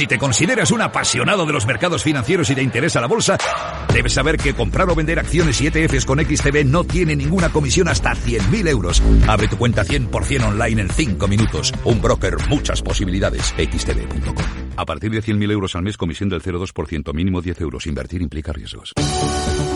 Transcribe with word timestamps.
Si 0.00 0.06
te 0.06 0.16
consideras 0.16 0.70
un 0.70 0.80
apasionado 0.80 1.44
de 1.44 1.52
los 1.52 1.66
mercados 1.66 2.02
financieros 2.02 2.48
y 2.48 2.54
te 2.54 2.62
interesa 2.62 3.02
la 3.02 3.06
bolsa, 3.06 3.36
debes 3.92 4.14
saber 4.14 4.38
que 4.38 4.54
comprar 4.54 4.88
o 4.88 4.94
vender 4.94 5.18
acciones 5.18 5.60
y 5.60 5.66
ETFs 5.66 6.06
con 6.06 6.18
XTB 6.18 6.64
no 6.64 6.84
tiene 6.84 7.14
ninguna 7.14 7.50
comisión 7.50 7.86
hasta 7.86 8.12
100.000 8.12 8.66
euros. 8.68 9.02
Abre 9.28 9.48
tu 9.48 9.58
cuenta 9.58 9.84
100% 9.84 10.42
online 10.42 10.80
en 10.80 10.88
5 10.88 11.28
minutos. 11.28 11.74
Un 11.84 12.00
broker, 12.00 12.36
muchas 12.48 12.80
posibilidades. 12.80 13.54
XTB.com. 13.58 14.69
A 14.80 14.86
partir 14.86 15.10
de 15.10 15.22
100.000 15.22 15.52
euros 15.52 15.76
al 15.76 15.82
mes, 15.82 15.98
comisión 15.98 16.30
del 16.30 16.40
0,2%, 16.40 17.12
mínimo 17.12 17.42
10 17.42 17.60
euros. 17.60 17.86
Invertir 17.86 18.22
implica 18.22 18.50
riesgos. 18.50 18.94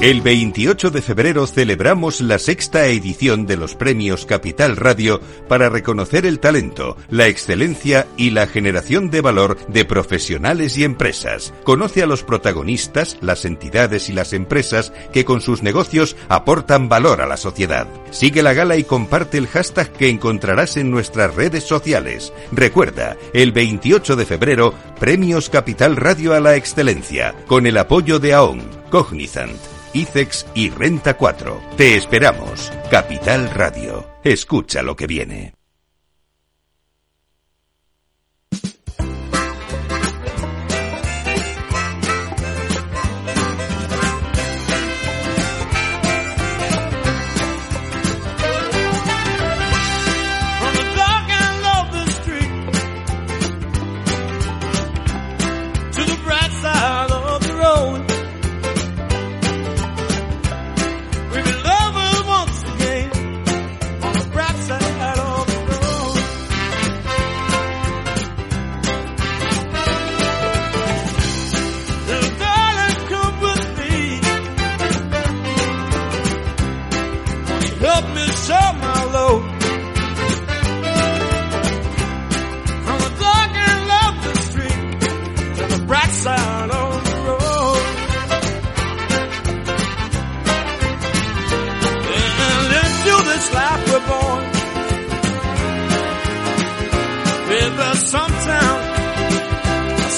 El 0.00 0.22
28 0.22 0.90
de 0.90 1.02
febrero 1.02 1.46
celebramos 1.46 2.20
la 2.20 2.38
sexta 2.38 2.86
edición 2.86 3.46
de 3.46 3.56
los 3.56 3.74
premios 3.74 4.26
Capital 4.26 4.76
Radio 4.76 5.20
para 5.48 5.68
reconocer 5.68 6.26
el 6.26 6.40
talento, 6.40 6.96
la 7.10 7.26
excelencia 7.26 8.06
y 8.16 8.30
la 8.30 8.46
generación 8.46 9.10
de 9.10 9.20
valor 9.20 9.58
de 9.68 9.84
profesionales 9.84 10.76
y 10.78 10.84
empresas. 10.84 11.54
Conoce 11.64 12.02
a 12.02 12.06
los 12.06 12.22
protagonistas, 12.22 13.18
las 13.20 13.44
entidades 13.44 14.08
y 14.08 14.12
las 14.14 14.32
empresas 14.32 14.92
que 15.12 15.24
con 15.24 15.40
sus 15.40 15.62
negocios 15.62 16.16
aportan 16.28 16.88
valor 16.88 17.20
a 17.20 17.26
la 17.26 17.36
sociedad. 17.36 17.86
Sigue 18.10 18.42
la 18.42 18.52
gala 18.52 18.76
y 18.76 18.84
comparte 18.84 19.38
el 19.38 19.46
hashtag 19.48 19.92
que 19.92 20.08
encontrarás 20.08 20.76
en 20.76 20.90
nuestras 20.90 21.34
redes 21.34 21.64
sociales. 21.64 22.32
Recuerda, 22.52 23.16
el 23.32 23.52
28 23.52 24.16
de 24.16 24.26
febrero, 24.26 24.74
Premios 24.98 25.50
Capital 25.50 25.96
Radio 25.96 26.34
a 26.34 26.40
la 26.40 26.54
Excelencia, 26.54 27.34
con 27.46 27.66
el 27.66 27.76
apoyo 27.78 28.18
de 28.20 28.32
AON, 28.32 28.62
Cognizant, 28.90 29.58
ICEX 29.92 30.46
y 30.54 30.70
Renta 30.70 31.14
4. 31.14 31.60
Te 31.76 31.96
esperamos. 31.96 32.72
Capital 32.90 33.50
Radio. 33.50 34.06
Escucha 34.22 34.82
lo 34.82 34.94
que 34.94 35.06
viene. 35.06 35.63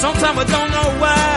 Sometimes 0.07 0.39
I 0.39 0.45
don't 0.45 0.71
know 0.71 1.01
why. 1.01 1.36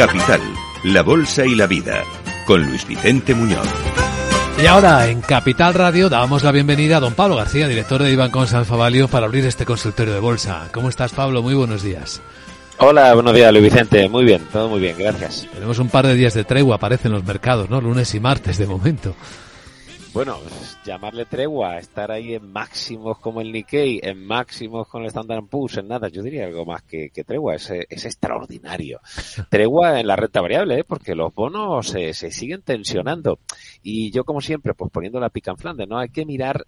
Capital, 0.00 0.40
la 0.84 1.02
Bolsa 1.02 1.44
y 1.44 1.54
la 1.54 1.66
Vida, 1.66 2.02
con 2.46 2.64
Luis 2.64 2.88
Vicente 2.88 3.34
Muñoz. 3.34 3.68
Y 4.58 4.64
ahora 4.64 5.06
en 5.08 5.20
Capital 5.20 5.74
Radio 5.74 6.08
damos 6.08 6.42
la 6.42 6.52
bienvenida 6.52 6.96
a 6.96 7.00
don 7.00 7.12
Pablo 7.12 7.36
García, 7.36 7.68
director 7.68 8.02
de 8.02 8.10
Iván 8.10 8.30
Consalfa 8.30 8.76
Valio, 8.76 9.08
para 9.08 9.26
abrir 9.26 9.44
este 9.44 9.66
consultorio 9.66 10.14
de 10.14 10.20
bolsa. 10.20 10.70
¿Cómo 10.72 10.88
estás, 10.88 11.12
Pablo? 11.12 11.42
Muy 11.42 11.52
buenos 11.52 11.82
días. 11.82 12.22
Hola, 12.78 13.12
buenos 13.12 13.34
días, 13.34 13.52
Luis 13.52 13.64
Vicente. 13.64 14.08
Muy 14.08 14.24
bien, 14.24 14.40
todo 14.50 14.70
muy 14.70 14.80
bien, 14.80 14.96
gracias. 14.98 15.46
Tenemos 15.52 15.78
un 15.78 15.90
par 15.90 16.06
de 16.06 16.14
días 16.14 16.32
de 16.32 16.44
tregua, 16.44 16.76
aparecen 16.76 17.12
los 17.12 17.22
mercados, 17.22 17.68
¿no? 17.68 17.78
Lunes 17.82 18.14
y 18.14 18.20
martes 18.20 18.56
de 18.56 18.66
momento. 18.66 19.14
Bueno, 20.12 20.40
llamarle 20.84 21.24
tregua, 21.24 21.78
estar 21.78 22.10
ahí 22.10 22.34
en 22.34 22.50
máximos 22.50 23.18
como 23.18 23.40
el 23.40 23.52
Nikkei, 23.52 24.00
en 24.02 24.26
máximos 24.26 24.88
con 24.88 25.02
el 25.02 25.08
Standard 25.08 25.44
Poor's, 25.44 25.76
en 25.76 25.86
nada, 25.86 26.08
yo 26.08 26.20
diría 26.20 26.46
algo 26.46 26.64
más 26.64 26.82
que, 26.82 27.10
tregua, 27.24 27.54
es, 27.54 27.70
es, 27.70 28.04
extraordinario. 28.04 29.00
Tregua 29.48 30.00
en 30.00 30.08
la 30.08 30.16
renta 30.16 30.40
variable, 30.40 30.80
¿eh? 30.80 30.84
porque 30.84 31.14
los 31.14 31.32
bonos 31.32 31.86
se, 31.86 32.12
se, 32.12 32.32
siguen 32.32 32.62
tensionando. 32.62 33.38
Y 33.84 34.10
yo, 34.10 34.24
como 34.24 34.40
siempre, 34.40 34.74
pues 34.74 34.90
poniendo 34.90 35.20
la 35.20 35.30
pica 35.30 35.52
en 35.52 35.58
Flandes, 35.58 35.86
¿no? 35.86 35.96
Hay 35.96 36.08
que 36.08 36.26
mirar 36.26 36.66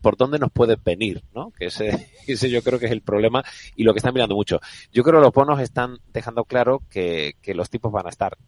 por 0.00 0.16
dónde 0.16 0.38
nos 0.38 0.50
puede 0.50 0.76
venir, 0.82 1.22
¿no? 1.34 1.50
Que 1.50 1.66
ese, 1.66 2.08
ese 2.26 2.48
yo 2.48 2.62
creo 2.62 2.78
que 2.78 2.86
es 2.86 2.92
el 2.92 3.02
problema 3.02 3.44
y 3.76 3.84
lo 3.84 3.92
que 3.92 3.98
están 3.98 4.14
mirando 4.14 4.34
mucho. 4.34 4.60
Yo 4.92 5.02
creo 5.02 5.20
que 5.20 5.26
los 5.26 5.34
bonos 5.34 5.60
están 5.60 5.98
dejando 6.14 6.44
claro 6.44 6.82
que, 6.88 7.34
que 7.42 7.52
los 7.52 7.68
tipos 7.68 7.92
van 7.92 8.06
a 8.06 8.10
estar 8.10 8.38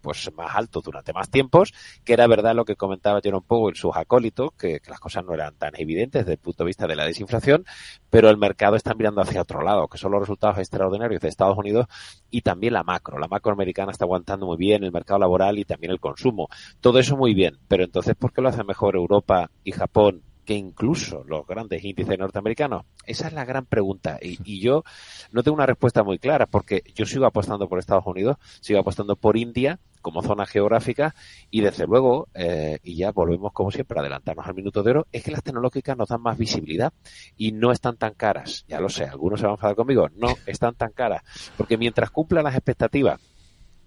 pues 0.00 0.30
más 0.34 0.54
alto 0.54 0.80
durante 0.80 1.12
más 1.12 1.30
tiempos, 1.30 1.72
que 2.04 2.12
era 2.12 2.26
verdad 2.26 2.54
lo 2.54 2.64
que 2.64 2.76
comentaba 2.76 3.20
Jerome 3.22 3.44
Powell, 3.46 3.76
sus 3.76 3.96
acólitos, 3.96 4.52
que, 4.58 4.80
las 4.88 5.00
cosas 5.00 5.24
no 5.24 5.34
eran 5.34 5.54
tan 5.54 5.72
evidentes 5.76 6.22
desde 6.22 6.32
el 6.32 6.38
punto 6.38 6.64
de 6.64 6.68
vista 6.68 6.86
de 6.86 6.96
la 6.96 7.04
desinflación, 7.04 7.64
pero 8.08 8.28
el 8.28 8.36
mercado 8.36 8.76
está 8.76 8.94
mirando 8.94 9.20
hacia 9.20 9.42
otro 9.42 9.62
lado, 9.62 9.88
que 9.88 9.98
son 9.98 10.12
los 10.12 10.20
resultados 10.20 10.58
extraordinarios 10.58 11.20
de 11.20 11.28
Estados 11.28 11.56
Unidos 11.56 11.86
y 12.30 12.42
también 12.42 12.72
la 12.72 12.82
macro. 12.82 13.18
La 13.18 13.28
macro 13.28 13.52
americana 13.52 13.92
está 13.92 14.04
aguantando 14.04 14.46
muy 14.46 14.56
bien 14.56 14.84
el 14.84 14.92
mercado 14.92 15.20
laboral 15.20 15.58
y 15.58 15.64
también 15.64 15.92
el 15.92 16.00
consumo. 16.00 16.48
Todo 16.80 16.98
eso 16.98 17.16
muy 17.16 17.34
bien, 17.34 17.58
pero 17.68 17.84
entonces, 17.84 18.14
¿por 18.16 18.32
qué 18.32 18.42
lo 18.42 18.48
hace 18.48 18.64
mejor 18.64 18.96
Europa 18.96 19.50
y 19.64 19.72
Japón 19.72 20.22
que 20.44 20.54
incluso 20.54 21.22
los 21.28 21.46
grandes 21.46 21.84
índices 21.84 22.18
norteamericanos? 22.18 22.84
Esa 23.06 23.28
es 23.28 23.32
la 23.32 23.44
gran 23.44 23.66
pregunta. 23.66 24.18
Y, 24.20 24.38
y, 24.44 24.60
yo 24.60 24.82
no 25.30 25.42
tengo 25.42 25.54
una 25.54 25.66
respuesta 25.66 26.02
muy 26.02 26.18
clara, 26.18 26.46
porque 26.46 26.82
yo 26.94 27.06
sigo 27.06 27.26
apostando 27.26 27.68
por 27.68 27.78
Estados 27.78 28.06
Unidos, 28.06 28.36
sigo 28.60 28.80
apostando 28.80 29.16
por 29.16 29.36
India 29.36 29.78
como 30.00 30.22
zona 30.22 30.46
geográfica 30.46 31.14
y 31.50 31.60
desde 31.60 31.86
luego, 31.86 32.28
eh, 32.34 32.78
y 32.82 32.96
ya 32.96 33.12
volvemos 33.12 33.52
como 33.52 33.70
siempre 33.70 33.98
a 33.98 34.02
adelantarnos 34.02 34.46
al 34.46 34.54
minuto 34.54 34.82
de 34.82 34.90
oro, 34.90 35.06
es 35.12 35.22
que 35.22 35.30
las 35.30 35.42
tecnológicas 35.42 35.96
nos 35.96 36.08
dan 36.08 36.22
más 36.22 36.38
visibilidad 36.38 36.92
y 37.36 37.52
no 37.52 37.72
están 37.72 37.96
tan 37.96 38.14
caras. 38.14 38.64
Ya 38.68 38.80
lo 38.80 38.88
sé, 38.88 39.04
algunos 39.04 39.40
se 39.40 39.46
van 39.46 39.52
a 39.52 39.54
enfadar 39.54 39.76
conmigo, 39.76 40.08
no 40.16 40.34
están 40.46 40.74
tan 40.74 40.92
caras, 40.92 41.22
porque 41.56 41.76
mientras 41.78 42.10
cumplan 42.10 42.44
las 42.44 42.54
expectativas 42.54 43.20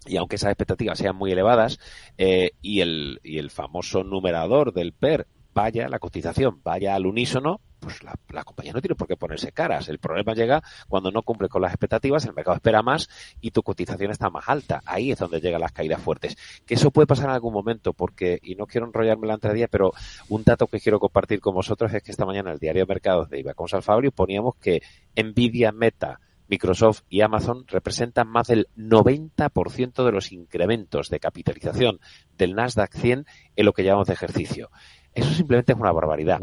y 0.05 0.17
aunque 0.17 0.35
esas 0.35 0.51
expectativas 0.51 0.97
sean 0.97 1.15
muy 1.15 1.31
elevadas 1.31 1.79
eh, 2.17 2.51
y, 2.61 2.81
el, 2.81 3.19
y 3.23 3.37
el 3.37 3.49
famoso 3.49 4.03
numerador 4.03 4.73
del 4.73 4.93
PER 4.93 5.27
vaya, 5.53 5.87
la 5.87 5.99
cotización 5.99 6.61
vaya 6.63 6.95
al 6.95 7.05
unísono, 7.05 7.61
pues 7.83 8.01
la, 8.03 8.43
compañía 8.43 8.73
no 8.73 8.81
tiene 8.81 8.95
por 8.95 9.07
qué 9.07 9.15
ponerse 9.15 9.51
caras. 9.51 9.89
El 9.89 9.99
problema 9.99 10.33
llega 10.33 10.63
cuando 10.87 11.11
no 11.11 11.21
cumple 11.21 11.49
con 11.49 11.61
las 11.61 11.71
expectativas, 11.71 12.25
el 12.25 12.33
mercado 12.33 12.55
espera 12.55 12.81
más 12.81 13.09
y 13.41 13.51
tu 13.51 13.63
cotización 13.63 14.11
está 14.11 14.29
más 14.29 14.47
alta. 14.47 14.81
Ahí 14.85 15.11
es 15.11 15.19
donde 15.19 15.41
llegan 15.41 15.61
las 15.61 15.71
caídas 15.71 16.01
fuertes. 16.01 16.37
Que 16.65 16.75
eso 16.75 16.91
puede 16.91 17.07
pasar 17.07 17.25
en 17.25 17.31
algún 17.31 17.53
momento, 17.53 17.93
porque, 17.93 18.39
y 18.41 18.55
no 18.55 18.65
quiero 18.65 18.87
enrollarme 18.87 19.27
la 19.27 19.35
entradilla, 19.35 19.67
pero 19.67 19.93
un 20.29 20.43
dato 20.43 20.67
que 20.67 20.79
quiero 20.79 20.99
compartir 20.99 21.39
con 21.39 21.53
vosotros 21.53 21.93
es 21.93 22.01
que 22.01 22.11
esta 22.11 22.25
mañana 22.25 22.51
el 22.51 22.59
diario 22.59 22.83
de 22.83 22.93
mercados 22.93 23.29
de 23.29 23.39
Ibacons 23.39 23.73
Fabio 23.81 24.11
poníamos 24.11 24.55
que 24.55 24.81
Nvidia 25.15 25.71
Meta 25.71 26.19
Microsoft 26.47 27.01
y 27.09 27.21
Amazon 27.21 27.65
representan 27.67 28.27
más 28.27 28.47
del 28.47 28.67
90% 28.77 30.05
de 30.05 30.11
los 30.11 30.31
incrementos 30.31 31.09
de 31.09 31.19
capitalización 31.19 31.99
del 32.37 32.53
Nasdaq 32.53 32.93
100 32.93 33.25
en 33.55 33.65
lo 33.65 33.73
que 33.73 33.83
llamamos 33.83 34.07
de 34.07 34.13
ejercicio. 34.13 34.69
Eso 35.13 35.31
simplemente 35.33 35.73
es 35.73 35.79
una 35.79 35.91
barbaridad. 35.91 36.39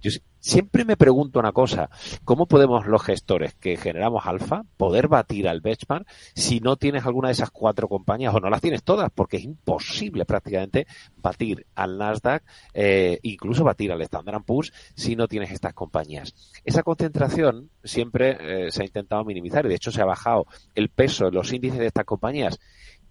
Yo 0.00 0.10
siempre 0.46 0.84
me 0.84 0.96
pregunto 0.96 1.40
una 1.40 1.50
cosa, 1.50 1.90
¿cómo 2.24 2.46
podemos 2.46 2.86
los 2.86 3.02
gestores 3.02 3.54
que 3.54 3.76
generamos 3.76 4.26
alfa 4.26 4.62
poder 4.76 5.08
batir 5.08 5.48
al 5.48 5.60
benchmark 5.60 6.06
si 6.36 6.60
no 6.60 6.76
tienes 6.76 7.04
alguna 7.04 7.28
de 7.28 7.32
esas 7.32 7.50
cuatro 7.50 7.88
compañías 7.88 8.32
o 8.32 8.38
no 8.38 8.48
las 8.48 8.60
tienes 8.60 8.84
todas? 8.84 9.10
Porque 9.12 9.38
es 9.38 9.42
imposible 9.42 10.24
prácticamente 10.24 10.86
batir 11.16 11.66
al 11.74 11.98
Nasdaq, 11.98 12.44
eh, 12.74 13.18
incluso 13.22 13.64
batir 13.64 13.90
al 13.90 14.00
Standard 14.02 14.44
Poor's 14.44 14.72
si 14.94 15.16
no 15.16 15.26
tienes 15.26 15.50
estas 15.50 15.74
compañías. 15.74 16.32
Esa 16.64 16.84
concentración 16.84 17.70
siempre 17.82 18.66
eh, 18.66 18.70
se 18.70 18.82
ha 18.82 18.86
intentado 18.86 19.24
minimizar 19.24 19.66
y 19.66 19.70
de 19.70 19.74
hecho 19.74 19.90
se 19.90 20.00
ha 20.00 20.06
bajado 20.06 20.46
el 20.76 20.90
peso 20.90 21.24
de 21.24 21.32
los 21.32 21.52
índices 21.52 21.80
de 21.80 21.86
estas 21.86 22.04
compañías. 22.04 22.60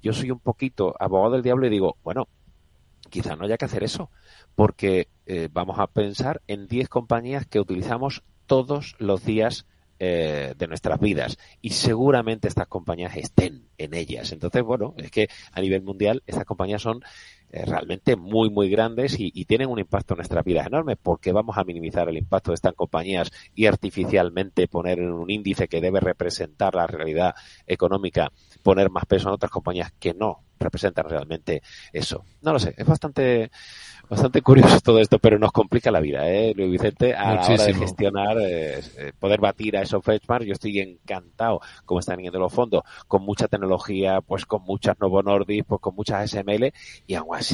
Yo 0.02 0.14
soy 0.14 0.32
un 0.32 0.40
poquito 0.40 0.96
abogado 0.98 1.34
del 1.34 1.44
diablo 1.44 1.68
y 1.68 1.70
digo, 1.70 1.98
bueno, 2.02 2.30
quizá 3.10 3.36
no 3.36 3.46
haya 3.46 3.58
que 3.58 3.66
hacer 3.66 3.84
eso 3.84 4.10
porque 4.56 5.08
eh, 5.26 5.50
vamos 5.52 5.80
a 5.80 5.88
pensar 5.88 6.42
en 6.48 6.68
10 6.68 6.90
compañías 6.90 7.46
que 7.46 7.60
utilizamos 7.60 8.24
todos 8.46 8.96
los 9.00 9.24
días 9.26 9.66
eh, 9.98 10.54
de 10.58 10.68
nuestras 10.68 11.00
vidas 11.00 11.38
y 11.62 11.70
seguramente 11.70 12.50
estas 12.50 12.68
compañías 12.68 13.16
estén 13.16 13.70
en 13.78 13.94
ellas. 13.94 14.34
Entonces, 14.34 14.62
bueno, 14.62 14.94
es 14.98 15.10
que 15.10 15.30
a 15.54 15.62
nivel 15.62 15.84
mundial 15.84 16.22
estas 16.28 16.44
compañías 16.44 16.82
son 16.82 17.02
realmente 17.66 18.16
muy, 18.16 18.50
muy 18.50 18.70
grandes 18.70 19.20
y, 19.20 19.32
y, 19.34 19.46
tienen 19.46 19.70
un 19.70 19.80
impacto 19.80 20.14
en 20.14 20.18
nuestras 20.18 20.44
vidas 20.44 20.68
enorme 20.68 20.96
porque 20.96 21.32
vamos 21.32 21.58
a 21.58 21.64
minimizar 21.64 22.10
el 22.10 22.18
impacto 22.18 22.52
de 22.52 22.56
estas 22.56 22.74
compañías 22.74 23.32
y 23.54 23.66
artificialmente 23.66 24.68
poner 24.68 25.00
en 25.00 25.12
un 25.12 25.30
índice 25.30 25.68
que 25.68 25.82
debe 25.82 26.00
representar 26.00 26.76
la 26.76 26.88
realidad 26.88 27.36
económica, 27.66 28.32
poner 28.64 28.90
más 28.90 29.06
peso 29.06 29.30
en 29.30 29.36
otras 29.36 29.52
compañías 29.52 29.94
que 30.00 30.14
no 30.14 30.42
representan 30.60 31.10
realmente 31.10 31.62
eso. 31.92 32.24
No 32.42 32.54
lo 32.54 32.60
sé, 32.60 32.74
es 32.78 32.86
bastante 32.86 33.52
bastante 34.10 34.42
curioso 34.42 34.80
todo 34.82 35.00
esto, 35.00 35.20
pero 35.20 35.40
nos 35.40 35.52
complica 35.52 35.92
la 35.92 36.00
vida, 36.00 36.30
¿eh, 36.30 36.54
Luis 36.56 36.72
Vicente? 36.72 37.14
A 37.16 37.36
la 37.36 37.42
hora 37.42 37.66
de 37.66 37.74
gestionar, 37.74 38.38
eh, 38.40 38.80
eh, 38.98 39.14
poder 39.20 39.40
batir 39.40 39.78
a 39.78 39.82
esos 39.82 40.04
benchmarks, 40.04 40.46
yo 40.46 40.54
estoy 40.54 40.80
encantado 40.80 41.60
como 41.86 42.00
están 42.00 42.20
yendo 42.20 42.40
los 42.40 42.54
fondos, 42.54 42.84
con 43.08 43.24
mucha 43.24 43.48
tecnología, 43.48 44.22
pues 44.22 44.46
con 44.46 44.64
muchas 44.64 45.00
Novo 45.00 45.24
Nordisk, 45.24 45.68
pues 45.68 45.82
con 45.82 45.96
muchas 45.96 46.30
SML, 46.30 46.72
y 47.08 47.16
aún 47.16 47.36
así 47.36 47.45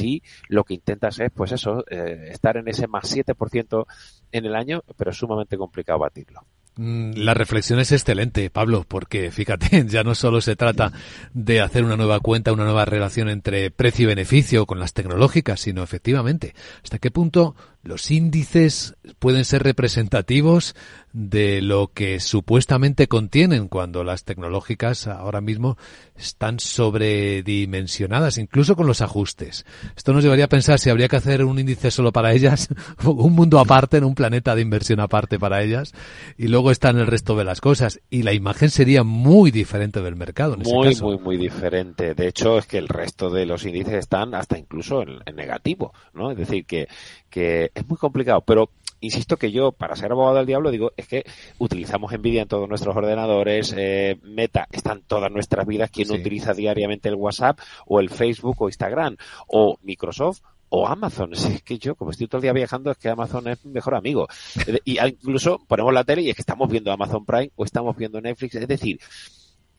lo 0.48 0.64
que 0.64 0.74
intentas 0.74 1.18
es, 1.20 1.30
pues 1.30 1.52
eso, 1.52 1.84
eh, 1.90 2.28
estar 2.30 2.56
en 2.56 2.68
ese 2.68 2.86
más 2.86 3.14
7% 3.14 3.86
en 4.32 4.44
el 4.44 4.54
año, 4.54 4.82
pero 4.96 5.10
es 5.10 5.16
sumamente 5.16 5.56
complicado 5.56 5.98
batirlo. 5.98 6.44
Mm, 6.76 7.12
la 7.16 7.34
reflexión 7.34 7.80
es 7.80 7.92
excelente, 7.92 8.48
Pablo, 8.48 8.84
porque 8.88 9.30
fíjate, 9.30 9.84
ya 9.86 10.04
no 10.04 10.14
solo 10.14 10.40
se 10.40 10.56
trata 10.56 10.92
de 11.34 11.60
hacer 11.60 11.84
una 11.84 11.96
nueva 11.96 12.20
cuenta, 12.20 12.52
una 12.52 12.64
nueva 12.64 12.86
relación 12.86 13.28
entre 13.28 13.70
precio 13.70 14.04
y 14.04 14.06
beneficio 14.06 14.64
con 14.64 14.78
las 14.80 14.94
tecnológicas, 14.94 15.60
sino 15.60 15.82
efectivamente, 15.82 16.54
hasta 16.82 16.98
qué 16.98 17.10
punto 17.10 17.54
los 17.82 18.10
índices 18.10 18.94
pueden 19.18 19.44
ser 19.44 19.62
representativos 19.62 20.74
de 21.12 21.60
lo 21.60 21.90
que 21.92 22.20
supuestamente 22.20 23.06
contienen 23.06 23.68
cuando 23.68 24.02
las 24.02 24.24
tecnológicas 24.24 25.06
ahora 25.06 25.40
mismo 25.40 25.76
están 26.16 26.58
sobredimensionadas, 26.58 28.38
incluso 28.38 28.76
con 28.76 28.86
los 28.86 29.02
ajustes. 29.02 29.66
Esto 29.96 30.12
nos 30.12 30.22
llevaría 30.22 30.46
a 30.46 30.48
pensar 30.48 30.78
si 30.78 30.88
habría 30.88 31.08
que 31.08 31.16
hacer 31.16 31.44
un 31.44 31.58
índice 31.58 31.90
solo 31.90 32.12
para 32.12 32.32
ellas, 32.32 32.68
un 33.04 33.34
mundo 33.34 33.58
aparte, 33.58 33.98
en 33.98 34.04
un 34.04 34.14
planeta 34.14 34.54
de 34.54 34.62
inversión 34.62 35.00
aparte 35.00 35.38
para 35.38 35.62
ellas, 35.62 35.92
y 36.38 36.48
luego 36.48 36.70
están 36.70 36.98
el 36.98 37.06
resto 37.06 37.36
de 37.36 37.44
las 37.44 37.60
cosas. 37.60 38.00
Y 38.08 38.22
la 38.22 38.32
imagen 38.32 38.70
sería 38.70 39.02
muy 39.02 39.50
diferente 39.50 40.00
del 40.00 40.16
mercado. 40.16 40.54
En 40.54 40.60
muy, 40.60 40.88
ese 40.88 40.94
caso. 40.94 41.04
muy, 41.04 41.18
muy 41.18 41.36
diferente. 41.36 42.14
De 42.14 42.28
hecho, 42.28 42.58
es 42.58 42.66
que 42.66 42.78
el 42.78 42.88
resto 42.88 43.28
de 43.28 43.44
los 43.44 43.66
índices 43.66 43.94
están 43.94 44.34
hasta 44.34 44.56
incluso 44.56 45.02
en, 45.02 45.18
en 45.26 45.36
negativo, 45.36 45.92
¿no? 46.14 46.30
Es 46.30 46.38
decir, 46.38 46.64
que, 46.64 46.88
que 47.28 47.71
es 47.74 47.88
muy 47.88 47.96
complicado, 47.96 48.40
pero 48.42 48.70
insisto 49.00 49.36
que 49.36 49.50
yo, 49.52 49.72
para 49.72 49.96
ser 49.96 50.12
abogado 50.12 50.36
del 50.36 50.46
diablo, 50.46 50.70
digo, 50.70 50.92
es 50.96 51.08
que 51.08 51.24
utilizamos 51.58 52.12
Nvidia 52.12 52.42
en 52.42 52.48
todos 52.48 52.68
nuestros 52.68 52.96
ordenadores, 52.96 53.74
eh, 53.76 54.18
Meta 54.22 54.68
está 54.70 54.92
en 54.92 55.02
todas 55.02 55.30
nuestras 55.30 55.66
vidas, 55.66 55.90
quien 55.90 56.08
sí. 56.08 56.14
utiliza 56.14 56.54
diariamente 56.54 57.08
el 57.08 57.16
WhatsApp 57.16 57.58
o 57.86 58.00
el 58.00 58.10
Facebook 58.10 58.62
o 58.62 58.68
Instagram 58.68 59.16
o 59.48 59.78
Microsoft 59.82 60.40
o 60.74 60.86
Amazon. 60.86 61.34
Es 61.34 61.62
que 61.62 61.78
yo, 61.78 61.94
como 61.94 62.12
estoy 62.12 62.28
todo 62.28 62.38
el 62.38 62.42
día 62.42 62.52
viajando, 62.52 62.90
es 62.90 62.96
que 62.96 63.10
Amazon 63.10 63.46
es 63.48 63.64
mi 63.64 63.72
mejor 63.72 63.94
amigo. 63.94 64.26
Y 64.84 64.98
incluso 65.04 65.58
ponemos 65.68 65.92
la 65.92 66.04
tele 66.04 66.22
y 66.22 66.30
es 66.30 66.34
que 66.36 66.42
estamos 66.42 66.68
viendo 66.70 66.90
Amazon 66.90 67.26
Prime 67.26 67.50
o 67.56 67.64
estamos 67.64 67.96
viendo 67.96 68.20
Netflix. 68.20 68.54
Es 68.54 68.66
decir, 68.66 68.98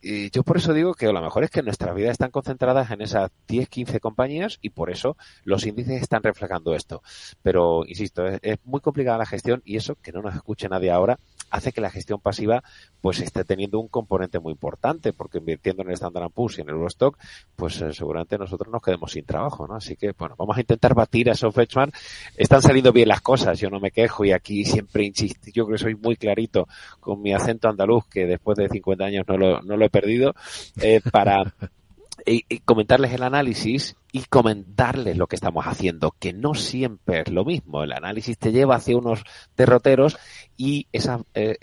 y 0.03 0.29
yo 0.31 0.43
por 0.43 0.57
eso 0.57 0.73
digo 0.73 0.93
que 0.93 1.11
lo 1.11 1.21
mejor 1.21 1.45
es 1.45 1.49
que 1.49 1.63
nuestras 1.63 1.95
vidas 1.95 2.11
están 2.11 2.29
concentradas 2.29 2.91
en 2.91 3.01
esas 3.01 3.31
10, 3.47 3.69
15 3.69 3.99
compañías 4.01 4.59
y 4.61 4.69
por 4.69 4.91
eso 4.91 5.15
los 5.45 5.65
índices 5.65 6.01
están 6.01 6.21
reflejando 6.21 6.75
esto. 6.75 7.01
Pero, 7.41 7.85
insisto, 7.87 8.27
es, 8.27 8.39
es, 8.41 8.57
muy 8.65 8.81
complicada 8.81 9.17
la 9.17 9.25
gestión 9.25 9.61
y 9.63 9.77
eso, 9.77 9.95
que 9.95 10.11
no 10.11 10.21
nos 10.21 10.35
escuche 10.35 10.67
nadie 10.67 10.91
ahora, 10.91 11.17
hace 11.53 11.71
que 11.71 11.81
la 11.81 11.91
gestión 11.91 12.19
pasiva 12.19 12.63
pues 12.99 13.19
esté 13.21 13.43
teniendo 13.45 13.79
un 13.79 13.87
componente 13.87 14.39
muy 14.39 14.53
importante 14.53 15.13
porque 15.13 15.37
invirtiendo 15.37 15.83
en 15.83 15.89
el 15.89 15.93
Standard 15.93 16.31
Poor's 16.31 16.57
y 16.57 16.61
en 16.61 16.69
el 16.69 16.75
Eurostock, 16.75 17.17
pues 17.55 17.79
eh, 17.81 17.93
seguramente 17.93 18.37
nosotros 18.37 18.71
nos 18.71 18.81
quedemos 18.81 19.11
sin 19.11 19.23
trabajo, 19.23 19.67
¿no? 19.67 19.75
Así 19.75 19.95
que, 19.95 20.13
bueno, 20.17 20.35
vamos 20.37 20.57
a 20.57 20.61
intentar 20.61 20.95
batir 20.95 21.29
a 21.29 21.33
esos 21.33 21.53
benchmark. 21.53 21.93
Están 22.35 22.61
saliendo 22.61 22.91
bien 22.91 23.07
las 23.07 23.21
cosas, 23.21 23.59
yo 23.59 23.69
no 23.69 23.79
me 23.79 23.91
quejo 23.91 24.25
y 24.25 24.31
aquí 24.31 24.65
siempre 24.65 25.05
insisto, 25.05 25.51
yo 25.53 25.65
creo 25.65 25.77
que 25.77 25.83
soy 25.83 25.95
muy 25.95 26.15
clarito 26.15 26.67
con 26.99 27.21
mi 27.21 27.33
acento 27.33 27.69
andaluz 27.69 28.07
que 28.07 28.25
después 28.25 28.57
de 28.57 28.67
50 28.67 29.05
años 29.05 29.25
no 29.27 29.37
lo, 29.37 29.61
no 29.61 29.77
lo 29.77 29.85
he 29.85 29.89
perdido, 29.89 30.33
eh, 30.81 31.01
para 31.11 31.53
y, 32.25 32.59
comentarles 32.59 33.13
el 33.13 33.23
análisis 33.23 33.95
y 34.11 34.23
comentarles 34.25 35.17
lo 35.17 35.27
que 35.27 35.35
estamos 35.35 35.65
haciendo, 35.65 36.15
que 36.19 36.33
no 36.33 36.53
siempre 36.53 37.21
es 37.21 37.31
lo 37.31 37.45
mismo. 37.45 37.83
El 37.83 37.93
análisis 37.93 38.37
te 38.37 38.51
lleva 38.51 38.75
hacia 38.75 38.97
unos 38.97 39.23
derroteros 39.57 40.17
y 40.55 40.87
esas 40.91 41.21
eh, 41.33 41.57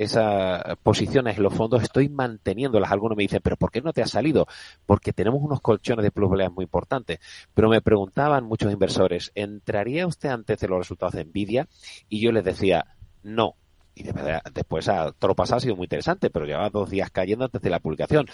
posiciones 0.83 1.37
en 1.37 1.43
los 1.43 1.55
fondos 1.55 1.83
estoy 1.83 2.09
manteniéndolas. 2.09 2.91
Algunos 2.91 3.17
me 3.17 3.23
dicen, 3.23 3.41
pero 3.43 3.57
¿por 3.57 3.71
qué 3.71 3.81
no 3.81 3.93
te 3.93 4.03
ha 4.03 4.07
salido? 4.07 4.47
Porque 4.87 5.13
tenemos 5.13 5.41
unos 5.43 5.61
colchones 5.61 6.03
de 6.03 6.11
plusvalías 6.11 6.53
muy 6.53 6.65
importantes. 6.65 7.21
Pero 7.55 7.69
me 7.69 7.83
preguntaban 7.83 8.45
muchos 8.45 8.73
inversores, 8.73 9.31
¿entraría 9.35 10.07
usted 10.07 10.31
antes 10.31 10.59
de 10.59 10.69
los 10.69 10.79
resultados 10.79 11.15
de 11.15 11.25
Nvidia? 11.25 11.69
Y 12.09 12.21
yo 12.21 12.33
les 12.33 12.45
decía, 12.45 12.85
no, 13.23 13.55
y 14.01 14.03
de 14.03 14.41
después 14.55 14.89
a 14.89 15.13
todo 15.13 15.35
pasado 15.35 15.59
ha 15.59 15.61
sido 15.61 15.77
muy 15.77 15.85
interesante, 15.85 16.31
pero 16.31 16.47
llevaba 16.47 16.71
dos 16.71 16.91
días 16.91 17.11
cayendo 17.11 17.45
antes 17.45 17.61
de 17.61 17.71
la 17.71 17.81
publicación. 17.81 18.27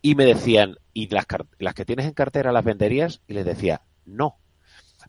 Y 0.00 0.14
me 0.14 0.24
decían, 0.24 0.76
¿y 0.92 1.08
las, 1.08 1.26
las 1.58 1.74
que 1.74 1.84
tienes 1.84 2.06
en 2.06 2.12
cartera 2.12 2.52
las 2.52 2.64
venderías? 2.64 3.20
Y 3.26 3.34
les 3.34 3.44
decía, 3.44 3.82
no. 4.04 4.36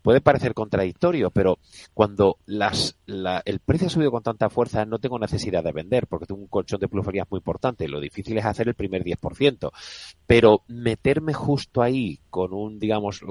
Puede 0.02 0.22
parecer 0.22 0.54
contradictorio, 0.54 1.30
pero 1.30 1.58
cuando 1.94 2.38
las, 2.46 2.98
la, 3.06 3.42
el 3.44 3.60
precio 3.60 3.88
ha 3.88 3.90
subido 3.90 4.12
con 4.12 4.24
tanta 4.24 4.50
fuerza, 4.50 4.86
no 4.86 5.00
tengo 5.00 5.20
necesidad 5.20 5.64
de 5.64 5.72
vender, 5.72 6.08
porque 6.08 6.26
tengo 6.26 6.42
un 6.42 6.48
colchón 6.48 6.80
de 6.80 6.88
plusvalías 6.88 7.28
muy 7.30 7.40
importante. 7.40 7.88
Lo 7.88 8.00
difícil 8.00 8.38
es 8.38 8.46
hacer 8.46 8.68
el 8.68 8.76
primer 8.76 9.04
10%. 9.04 9.72
Pero 10.26 10.64
meterme 10.68 11.34
justo 11.34 11.82
ahí 11.82 12.20
con 12.30 12.54
un, 12.54 12.80
digamos, 12.80 13.22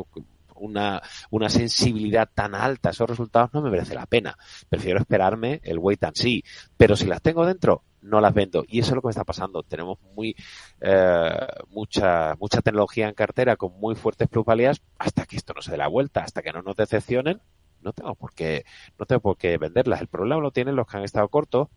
una, 0.60 1.02
una 1.30 1.48
sensibilidad 1.48 2.28
tan 2.32 2.54
alta 2.54 2.90
a 2.90 2.92
esos 2.92 3.08
resultados 3.08 3.50
no 3.52 3.62
me 3.62 3.70
merece 3.70 3.94
la 3.94 4.06
pena. 4.06 4.36
Prefiero 4.68 5.00
esperarme 5.00 5.60
el 5.64 5.78
wait 5.78 6.02
and 6.04 6.16
see. 6.16 6.44
Pero 6.76 6.96
si 6.96 7.06
las 7.06 7.22
tengo 7.22 7.46
dentro, 7.46 7.84
no 8.02 8.20
las 8.20 8.34
vendo. 8.34 8.64
Y 8.66 8.80
eso 8.80 8.90
es 8.90 8.94
lo 8.96 9.02
que 9.02 9.08
me 9.08 9.10
está 9.12 9.24
pasando. 9.24 9.62
Tenemos 9.62 9.98
muy 10.14 10.36
eh, 10.80 11.46
mucha, 11.68 12.34
mucha 12.38 12.62
tecnología 12.62 13.08
en 13.08 13.14
cartera 13.14 13.56
con 13.56 13.78
muy 13.78 13.94
fuertes 13.94 14.28
plusvalías 14.28 14.82
hasta 14.98 15.26
que 15.26 15.36
esto 15.36 15.52
no 15.54 15.62
se 15.62 15.72
dé 15.72 15.76
la 15.78 15.88
vuelta, 15.88 16.22
hasta 16.22 16.42
que 16.42 16.52
no 16.52 16.62
nos 16.62 16.76
decepcionen. 16.76 17.40
No 17.80 17.92
tengo 17.92 18.14
por 18.16 18.34
qué, 18.34 18.64
no 18.98 19.06
tengo 19.06 19.20
por 19.20 19.36
qué 19.36 19.56
venderlas. 19.56 20.00
El 20.00 20.08
problema 20.08 20.40
lo 20.40 20.50
tienen 20.50 20.76
los 20.76 20.86
que 20.86 20.96
han 20.96 21.04
estado 21.04 21.28
cortos 21.28 21.68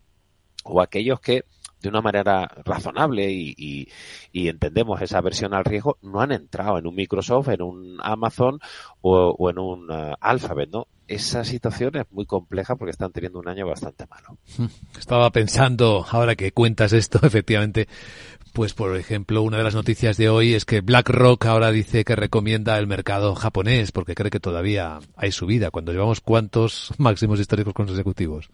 o 0.64 0.80
aquellos 0.80 1.20
que 1.20 1.44
de 1.82 1.88
una 1.88 2.00
manera 2.00 2.48
razonable 2.64 3.30
y, 3.30 3.54
y, 3.56 3.88
y, 4.32 4.48
entendemos 4.48 5.02
esa 5.02 5.20
versión 5.20 5.52
al 5.52 5.64
riesgo, 5.64 5.98
no 6.02 6.20
han 6.20 6.32
entrado 6.32 6.78
en 6.78 6.86
un 6.86 6.94
Microsoft, 6.94 7.48
en 7.48 7.62
un 7.62 7.98
Amazon 8.02 8.60
o, 9.00 9.50
en 9.50 9.58
un 9.58 9.90
uh, 9.90 10.14
Alphabet, 10.20 10.70
¿no? 10.70 10.86
Esa 11.12 11.44
situación 11.44 11.94
es 11.96 12.06
muy 12.10 12.24
compleja 12.24 12.74
porque 12.74 12.92
están 12.92 13.12
teniendo 13.12 13.38
un 13.38 13.46
año 13.46 13.66
bastante 13.66 14.06
malo. 14.06 14.38
Estaba 14.98 15.30
pensando, 15.30 16.06
ahora 16.10 16.36
que 16.36 16.52
cuentas 16.52 16.94
esto, 16.94 17.20
efectivamente, 17.26 17.86
pues 18.52 18.72
por 18.72 18.96
ejemplo, 18.96 19.42
una 19.42 19.58
de 19.58 19.64
las 19.64 19.74
noticias 19.74 20.16
de 20.16 20.28
hoy 20.28 20.54
es 20.54 20.64
que 20.64 20.80
BlackRock 20.80 21.46
ahora 21.46 21.70
dice 21.70 22.04
que 22.04 22.16
recomienda 22.16 22.78
el 22.78 22.86
mercado 22.86 23.34
japonés 23.34 23.92
porque 23.92 24.14
cree 24.14 24.30
que 24.30 24.40
todavía 24.40 25.00
hay 25.16 25.32
subida, 25.32 25.70
cuando 25.70 25.92
llevamos 25.92 26.20
cuántos 26.20 26.92
máximos 26.98 27.40
históricos 27.40 27.74
consecutivos. 27.74 28.48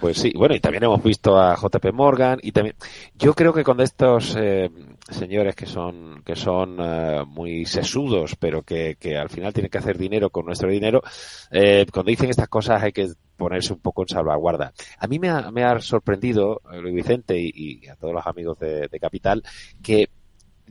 Pues 0.00 0.18
sí, 0.18 0.32
bueno, 0.36 0.54
y 0.54 0.60
también 0.60 0.84
hemos 0.84 1.02
visto 1.02 1.36
a 1.36 1.56
JP 1.56 1.92
Morgan 1.92 2.38
y 2.42 2.52
también 2.52 2.76
yo 3.18 3.34
creo 3.34 3.52
que 3.52 3.64
con 3.64 3.80
estos 3.80 4.36
eh, 4.38 4.70
señores 5.10 5.56
que 5.56 5.66
son 5.66 6.22
que 6.24 6.36
son 6.36 6.78
uh, 6.78 7.26
muy 7.26 7.64
sesudos, 7.66 8.36
pero 8.36 8.62
que, 8.62 8.96
que 9.00 9.16
al 9.16 9.28
final 9.28 9.52
tienen 9.52 9.70
que 9.70 9.78
hacer 9.78 9.98
dinero 9.98 10.30
con 10.30 10.46
nuestro 10.46 10.70
dinero, 10.70 11.02
eh, 11.50 11.84
cuando 11.98 12.10
dicen 12.10 12.30
estas 12.30 12.46
cosas 12.46 12.80
hay 12.80 12.92
que 12.92 13.08
ponerse 13.36 13.72
un 13.72 13.80
poco 13.80 14.02
en 14.02 14.08
salvaguarda. 14.08 14.72
A 15.00 15.08
mí 15.08 15.18
me 15.18 15.30
ha, 15.30 15.80
sorprendido, 15.80 16.60
Luis 16.80 16.94
Vicente 16.94 17.36
y, 17.36 17.88
a 17.88 17.96
todos 17.96 18.14
los 18.14 18.24
amigos 18.24 18.56
de, 18.60 18.88
Capital, 19.00 19.42
que 19.82 20.08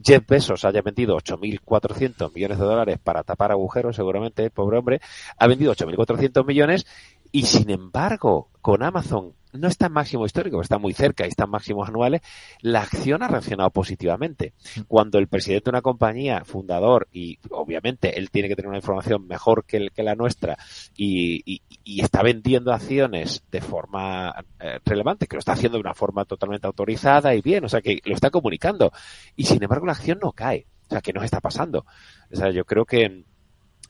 Jeff 0.02 0.26
Bezos 0.26 0.64
haya 0.64 0.82
vendido 0.82 1.18
8.400 1.18 2.34
millones 2.34 2.60
de 2.60 2.64
dólares 2.64 2.98
para 3.04 3.24
tapar 3.24 3.52
agujeros, 3.52 3.98
seguramente, 3.98 4.50
pobre 4.52 4.78
hombre, 4.78 5.02
ha 5.38 5.48
vendido 5.48 5.76
8.400 5.76 6.46
millones 6.46 6.88
y 7.34 7.44
sin 7.44 7.72
embargo, 7.72 8.48
con 8.62 8.82
Amazon 8.82 9.34
no 9.54 9.68
está 9.68 9.88
en 9.88 9.94
máximo 9.94 10.26
histórico, 10.26 10.62
está 10.62 10.78
muy 10.78 10.94
cerca 10.94 11.26
y 11.26 11.30
está 11.30 11.46
en 11.46 11.52
máximos 11.52 11.88
anuales, 11.88 12.22
la 12.62 12.82
acción 12.82 13.24
ha 13.24 13.28
reaccionado 13.28 13.70
positivamente. 13.70 14.54
Cuando 14.88 15.18
el 15.20 15.28
presidente 15.28 15.66
de 15.66 15.70
una 15.72 15.82
compañía, 15.82 16.44
fundador, 16.46 17.08
y 17.12 17.40
obviamente 17.50 18.18
él 18.18 18.30
tiene 18.30 18.48
que 18.48 18.56
tener 18.56 18.70
una 18.70 18.78
información 18.78 19.28
mejor 19.28 19.66
que, 19.66 19.90
que 19.94 20.04
la 20.04 20.16
nuestra, 20.16 20.58
y, 20.96 21.62
está 21.86 22.22
vendiendo 22.22 22.74
acciones 22.74 23.44
de 23.50 23.62
forma 23.62 24.34
eh, 24.60 24.80
relevante, 24.86 25.28
que 25.28 25.36
lo 25.36 25.40
está 25.40 25.54
haciendo 25.54 25.78
de 25.78 25.82
una 25.82 25.94
forma 25.94 26.26
totalmente 26.26 26.68
autorizada 26.68 27.34
y 27.34 27.42
bien, 27.42 27.64
o 27.66 27.70
sea, 27.70 27.82
que 27.82 28.02
lo 28.06 28.14
está 28.14 28.30
comunicando, 28.30 28.92
y 29.36 29.46
sin 29.46 29.64
embargo 29.64 29.86
la 29.86 29.94
acción 29.94 30.20
no 30.22 30.32
cae. 30.32 30.68
O 30.88 30.92
sea, 30.92 31.02
¿qué 31.02 31.12
nos 31.12 31.24
está 31.24 31.42
pasando? 31.42 31.86
O 32.32 32.36
sea, 32.36 32.50
yo 32.52 32.64
creo 32.66 32.86
que, 32.86 33.26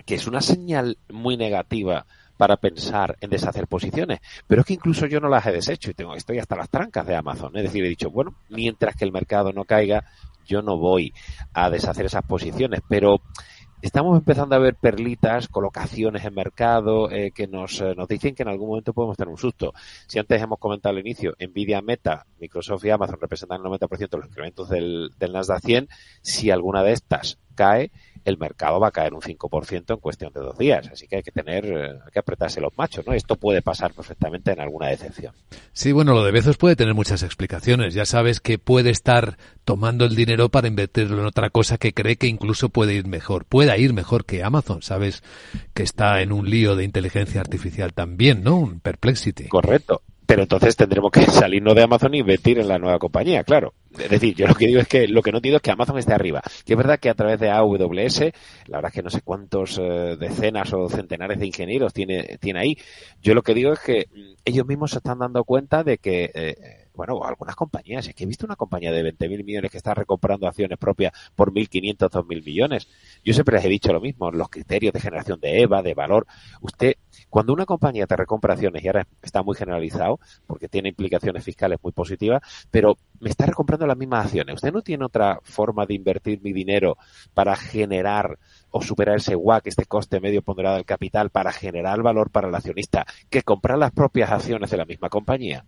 que 0.05 0.15
es 0.15 0.27
una 0.27 0.41
señal 0.41 0.97
muy 1.09 1.37
negativa 1.37 2.05
para 2.37 2.57
pensar 2.57 3.17
en 3.19 3.29
deshacer 3.29 3.67
posiciones. 3.67 4.19
Pero 4.47 4.61
es 4.61 4.67
que 4.67 4.73
incluso 4.73 5.05
yo 5.07 5.19
no 5.19 5.27
las 5.27 5.45
he 5.47 5.51
deshecho 5.51 5.91
y 5.91 5.93
tengo, 5.93 6.15
estoy 6.15 6.39
hasta 6.39 6.55
las 6.55 6.69
trancas 6.69 7.05
de 7.05 7.15
Amazon. 7.15 7.55
Es 7.55 7.63
decir, 7.63 7.83
he 7.83 7.89
dicho, 7.89 8.09
bueno, 8.09 8.35
mientras 8.49 8.95
que 8.95 9.05
el 9.05 9.11
mercado 9.11 9.51
no 9.51 9.65
caiga, 9.65 10.05
yo 10.45 10.61
no 10.61 10.77
voy 10.77 11.13
a 11.53 11.69
deshacer 11.69 12.05
esas 12.05 12.23
posiciones. 12.23 12.81
Pero 12.87 13.21
estamos 13.81 14.17
empezando 14.17 14.55
a 14.55 14.59
ver 14.59 14.75
perlitas, 14.75 15.47
colocaciones 15.47 16.25
en 16.25 16.33
mercado 16.33 17.11
eh, 17.11 17.31
que 17.31 17.47
nos, 17.47 17.81
eh, 17.81 17.93
nos 17.95 18.07
dicen 18.07 18.33
que 18.33 18.43
en 18.43 18.49
algún 18.49 18.69
momento 18.69 18.93
podemos 18.93 19.17
tener 19.17 19.29
un 19.29 19.37
susto. 19.37 19.73
Si 20.07 20.19
antes 20.19 20.41
hemos 20.41 20.59
comentado 20.59 20.93
al 20.93 21.01
inicio, 21.01 21.35
Nvidia, 21.39 21.81
Meta, 21.81 22.25
Microsoft 22.39 22.85
y 22.85 22.89
Amazon 22.89 23.19
representan 23.19 23.61
el 23.61 23.71
90% 23.71 24.09
de 24.09 24.17
los 24.17 24.27
incrementos 24.27 24.69
del, 24.69 25.11
del 25.17 25.33
Nasdaq 25.33 25.61
100, 25.61 25.89
si 26.21 26.49
alguna 26.51 26.83
de 26.83 26.93
estas 26.93 27.39
cae, 27.55 27.91
el 28.29 28.37
mercado 28.37 28.79
va 28.79 28.89
a 28.89 28.91
caer 28.91 29.13
un 29.13 29.21
5% 29.21 29.93
en 29.93 29.99
cuestión 29.99 30.33
de 30.33 30.41
dos 30.41 30.57
días. 30.57 30.87
Así 30.91 31.07
que 31.07 31.17
hay 31.17 31.23
que 31.23 31.31
tener, 31.31 31.65
eh, 31.65 31.91
hay 32.05 32.11
que 32.11 32.19
apretarse 32.19 32.59
los 32.59 32.77
machos, 32.77 33.05
¿no? 33.07 33.13
Esto 33.13 33.35
puede 33.35 33.61
pasar 33.61 33.93
perfectamente 33.93 34.51
en 34.51 34.59
alguna 34.59 34.87
decepción. 34.87 35.33
Sí, 35.71 35.91
bueno, 35.91 36.13
lo 36.13 36.23
de 36.23 36.31
Bezos 36.31 36.57
puede 36.57 36.75
tener 36.75 36.93
muchas 36.93 37.23
explicaciones. 37.23 37.93
Ya 37.93 38.05
sabes 38.05 38.39
que 38.39 38.59
puede 38.59 38.89
estar 38.89 39.37
tomando 39.63 40.05
el 40.05 40.15
dinero 40.15 40.49
para 40.49 40.67
invertirlo 40.67 41.19
en 41.19 41.25
otra 41.25 41.49
cosa 41.49 41.77
que 41.77 41.93
cree 41.93 42.17
que 42.17 42.27
incluso 42.27 42.69
puede 42.69 42.95
ir 42.95 43.07
mejor. 43.07 43.45
Pueda 43.45 43.77
ir 43.77 43.93
mejor 43.93 44.25
que 44.25 44.43
Amazon. 44.43 44.81
Sabes 44.81 45.23
que 45.73 45.83
está 45.83 46.21
en 46.21 46.31
un 46.31 46.49
lío 46.49 46.75
de 46.75 46.83
inteligencia 46.83 47.41
artificial 47.41 47.93
también, 47.93 48.43
¿no? 48.43 48.57
Un 48.57 48.79
perplexity. 48.79 49.47
Correcto. 49.47 50.01
Pero 50.27 50.43
entonces 50.43 50.75
tendremos 50.75 51.09
que 51.09 51.21
salirnos 51.25 51.73
de 51.73 51.83
Amazon 51.83 52.13
y 52.13 52.19
invertir 52.19 52.59
en 52.59 52.67
la 52.67 52.77
nueva 52.77 52.99
compañía, 52.99 53.43
claro. 53.43 53.73
Es 53.97 54.09
decir, 54.09 54.35
yo 54.35 54.45
lo 54.45 54.53
que 54.53 54.67
digo 54.67 54.81
es 54.81 54.87
que 54.87 55.07
lo 55.07 55.23
que 55.23 55.31
no 55.31 55.37
entiendo 55.37 55.55
es 55.55 55.61
que 55.63 55.71
Amazon 55.71 55.97
esté 55.97 56.13
arriba. 56.13 56.43
Que 56.65 56.73
es 56.73 56.77
verdad 56.77 56.99
que 56.99 57.09
a 57.09 57.15
través 57.15 57.39
de 57.39 57.49
AWS, 57.49 58.19
la 58.67 58.77
verdad 58.77 58.89
es 58.89 58.93
que 58.93 59.01
no 59.01 59.09
sé 59.09 59.21
cuántos 59.21 59.79
eh, 59.79 60.17
decenas 60.19 60.71
o 60.73 60.89
centenares 60.89 61.39
de 61.39 61.47
ingenieros 61.47 61.93
tiene, 61.93 62.37
tiene 62.39 62.59
ahí. 62.59 62.77
Yo 63.21 63.33
lo 63.33 63.41
que 63.41 63.53
digo 63.53 63.71
es 63.71 63.79
que 63.79 64.07
mm, 64.13 64.33
ellos 64.45 64.67
mismos 64.67 64.91
se 64.91 64.97
están 64.97 65.19
dando 65.19 65.43
cuenta 65.45 65.83
de 65.83 65.97
que 65.97 66.29
eh, 66.33 66.86
bueno, 66.97 67.23
algunas 67.23 67.55
compañías, 67.55 68.07
es 68.07 68.15
que 68.15 68.23
he 68.23 68.27
visto 68.27 68.45
una 68.45 68.55
compañía 68.55 68.91
de 68.91 69.03
20.000 69.13 69.43
millones 69.45 69.71
que 69.71 69.77
está 69.77 69.93
recomprando 69.93 70.47
acciones 70.47 70.77
propias 70.79 71.13
por 71.35 71.53
1.500, 71.53 72.09
2.000 72.09 72.43
millones. 72.43 72.89
Yo 73.23 73.33
siempre 73.33 73.55
les 73.55 73.65
he 73.65 73.69
dicho 73.69 73.93
lo 73.93 74.01
mismo, 74.01 74.31
los 74.31 74.49
criterios 74.49 74.91
de 74.93 74.99
generación 74.99 75.39
de 75.39 75.61
EVA, 75.61 75.83
de 75.83 75.93
valor. 75.93 76.25
Usted, 76.59 76.95
cuando 77.29 77.53
una 77.53 77.65
compañía 77.65 78.07
te 78.07 78.15
recompra 78.15 78.55
acciones, 78.55 78.83
y 78.83 78.87
ahora 78.87 79.07
está 79.21 79.43
muy 79.43 79.55
generalizado, 79.55 80.19
porque 80.47 80.67
tiene 80.67 80.89
implicaciones 80.89 81.43
fiscales 81.43 81.77
muy 81.83 81.91
positivas, 81.91 82.41
pero 82.71 82.97
me 83.19 83.29
está 83.29 83.45
recomprando 83.45 83.85
las 83.85 83.97
mismas 83.97 84.25
acciones. 84.25 84.55
Usted 84.55 84.73
no 84.73 84.81
tiene 84.81 85.05
otra 85.05 85.39
forma 85.43 85.85
de 85.85 85.93
invertir 85.93 86.41
mi 86.41 86.51
dinero 86.51 86.97
para 87.35 87.55
generar 87.55 88.39
o 88.71 88.81
superar 88.81 89.17
ese 89.17 89.35
WAC, 89.35 89.67
este 89.67 89.85
coste 89.85 90.19
medio 90.19 90.41
ponderado 90.41 90.77
del 90.77 90.85
capital, 90.85 91.29
para 91.29 91.51
generar 91.51 92.01
valor 92.01 92.31
para 92.31 92.47
el 92.47 92.55
accionista, 92.55 93.05
que 93.29 93.43
comprar 93.43 93.77
las 93.77 93.91
propias 93.91 94.31
acciones 94.31 94.71
de 94.71 94.77
la 94.77 94.85
misma 94.85 95.09
compañía 95.09 95.63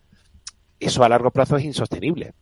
eso 0.79 1.03
a 1.03 1.09
largo 1.09 1.31
plazo 1.31 1.57
es 1.57 1.65
insostenible. 1.65 2.33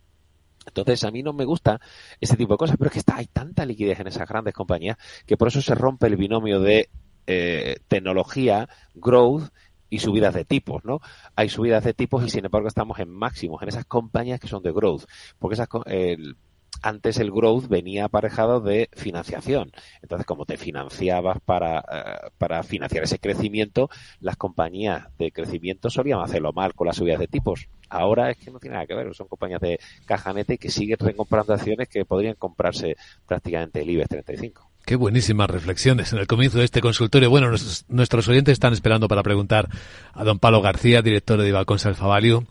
Entonces, 0.66 1.04
a 1.06 1.12
mí 1.12 1.24
no 1.24 1.34
me 1.34 1.46
gusta 1.46 1.80
ese 2.20 2.36
tipo 2.36 2.54
de 2.54 2.58
cosas, 2.58 2.78
pero 2.78 2.90
es 2.90 2.94
que 2.94 3.00
está, 3.00 3.16
hay 3.18 3.28
tanta 3.28 3.66
liquidez 3.66 4.00
en 4.00 4.08
esas 4.08 4.28
grandes 4.28 4.54
compañías 4.54 4.98
que 5.26 5.38
por 5.38 5.48
eso 5.48 5.62
se 5.62 5.76
rompe 5.76 6.08
el 6.08 6.18
binomio 6.18 6.60
de 6.60 6.90
eh, 7.26 7.78
tecnología, 7.88 8.70
growth 8.94 9.50
y 9.90 10.00
subidas 10.00 10.34
de 10.34 10.44
tipos, 10.44 10.84
¿no? 10.84 11.00
Hay 11.36 11.50
subidas 11.50 11.84
de 11.84 11.94
tipos 11.94 12.26
y 12.26 12.30
sin 12.30 12.46
embargo 12.46 12.68
estamos 12.68 13.00
en 13.00 13.10
máximos 13.10 13.62
en 13.62 13.70
esas 13.70 13.86
compañías 13.86 14.40
que 14.40 14.48
son 14.48 14.62
de 14.62 14.74
growth, 14.74 15.06
porque 15.40 15.54
esas, 15.54 15.70
antes 16.82 17.20
el 17.20 17.32
growth 17.32 17.68
venía 17.68 18.06
aparejado 18.06 18.62
de 18.62 18.90
financiación. 18.94 19.72
Entonces, 20.02 20.26
como 20.26 20.46
te 20.46 20.58
financiabas 20.58 21.40
para, 21.44 21.80
eh, 21.80 22.30
para 22.38 22.64
financiar 22.64 23.04
ese 23.04 23.20
crecimiento, 23.20 23.90
las 24.20 24.38
compañías 24.38 25.08
de 25.18 25.32
crecimiento 25.32 25.90
solían 25.90 26.22
hacerlo 26.22 26.54
mal 26.54 26.74
con 26.74 26.88
las 26.88 26.98
subidas 26.98 27.20
de 27.20 27.28
tipos. 27.28 27.68
Ahora 27.90 28.32
es 28.32 28.38
que 28.38 28.52
no 28.52 28.60
tiene 28.60 28.76
nada 28.76 28.88
que 28.88 28.96
ver, 28.96 29.14
son 29.14 29.28
compañías 29.28 29.62
de 29.62 29.80
cajanete 30.06 30.58
que 30.58 30.70
siguen 30.70 30.98
recomprando 31.00 31.54
acciones 31.54 31.88
que 31.88 32.06
podrían 32.06 32.36
comprarse 32.36 32.98
prácticamente 33.26 33.82
el 33.82 33.90
IBEX 33.90 34.10
35. 34.10 34.72
Qué 34.88 34.96
buenísimas 34.96 35.50
reflexiones 35.50 36.14
en 36.14 36.20
el 36.20 36.28
comienzo 36.28 36.60
de 36.60 36.64
este 36.64 36.80
consultorio. 36.80 37.30
Bueno, 37.30 37.50
nuestros, 37.90 38.28
oyentes 38.30 38.54
están 38.54 38.72
esperando 38.72 39.10
para 39.10 39.22
preguntar 39.22 39.68
a 40.14 40.24
don 40.24 40.40
Pablo 40.40 40.62
García, 40.62 41.02
director 41.02 41.42
de 41.42 41.52
Balcón 41.52 41.78
Alfavalio. 41.84 42.46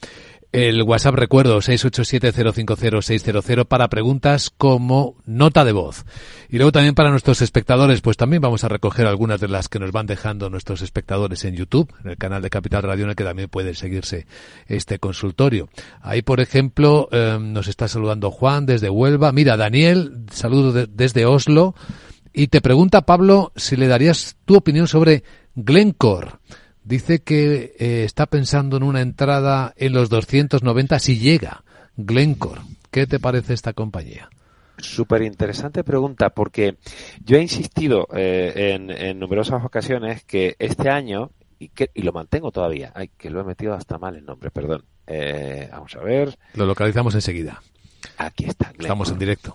El 0.57 0.83
WhatsApp 0.85 1.17
recuerdo 1.17 1.59
687-050-600 1.59 3.67
para 3.67 3.89
preguntas 3.89 4.49
como 4.49 5.17
nota 5.27 5.67
de 5.67 5.73
voz. 5.73 6.07
Y 6.49 6.57
luego 6.57 6.73
también 6.73 6.95
para 6.95 7.11
nuestros 7.11 7.43
espectadores, 7.43 8.01
pues 8.01 8.17
también 8.17 8.41
vamos 8.41 8.65
a 8.65 8.71
recoger 8.71 9.07
algunas 9.07 9.39
de 9.39 9.49
las 9.49 9.69
que 9.69 9.79
nos 9.79 9.93
van 9.93 10.07
dejando 10.07 10.49
nuestros 10.49 10.81
espectadores 10.81 11.45
en 11.45 11.57
YouTube, 11.57 11.93
en 12.03 12.13
el 12.13 12.17
canal 12.17 12.41
de 12.41 12.49
Capital 12.49 12.85
Radio, 12.85 13.05
en 13.05 13.11
el 13.11 13.17
que 13.17 13.25
también 13.25 13.51
puede 13.51 13.75
seguirse 13.75 14.27
este 14.67 14.99
consultorio. 14.99 15.69
Ahí, 16.01 16.23
por 16.23 16.41
ejemplo, 16.41 17.11
em, 17.13 17.53
nos 17.53 17.69
está 17.69 17.87
saludando 17.87 18.31
Juan 18.31 18.65
desde 18.65 18.89
Huelva. 18.89 19.33
Mira, 19.33 19.59
Daniel, 19.59 20.25
saludo 20.33 20.87
desde 20.87 21.27
Oslo. 21.27 21.75
Y 22.33 22.47
te 22.47 22.63
pregunta, 22.63 23.03
Pablo, 23.03 23.53
si 23.57 23.77
le 23.77 23.89
darías 23.89 24.37
tu 24.47 24.57
opinión 24.57 24.89
sobre 24.89 25.23
Glencore. 25.55 26.31
Dice 26.87 27.19
que 27.19 27.75
eh, 27.81 28.05
está 28.05 28.27
pensando 28.27 28.77
en 28.77 28.85
una 28.85 29.01
entrada 29.01 29.75
en 29.77 29.93
los 29.93 30.09
290 30.09 31.01
si 31.01 31.19
llega 31.19 31.65
Glencore. 31.97 32.61
¿Qué 32.93 33.09
te 33.09 33.19
parece 33.19 33.55
esta 33.55 33.73
compañía? 33.73 34.31
Súper 34.79 35.23
interesante 35.23 35.83
pregunta 35.83 36.31
porque 36.31 36.77
yo 37.25 37.39
he 37.39 37.43
insistido 37.43 38.07
eh, 38.15 38.79
en, 39.01 39.19
numerosas 39.19 39.65
ocasiones 39.65 40.23
que 40.23 40.55
este 40.61 40.89
año, 40.89 41.33
y, 41.59 41.71
que, 41.71 41.91
y 41.93 42.03
lo 42.03 42.13
mantengo 42.13 42.53
todavía, 42.53 42.93
ay, 42.95 43.11
que 43.19 43.31
lo 43.31 43.41
he 43.41 43.45
metido 43.45 43.75
hasta 43.75 43.99
mal 43.99 44.15
el 44.15 44.25
nombre, 44.25 44.53
perdón. 44.53 44.85
Eh, 45.09 45.69
vamos 45.73 45.97
a 45.97 46.01
ver. 46.05 46.39
Lo 46.55 46.67
localizamos 46.67 47.17
enseguida. 47.17 47.61
Aquí 48.17 48.45
está. 48.45 48.73
Estamos 48.79 49.11
en 49.11 49.19
directo. 49.19 49.53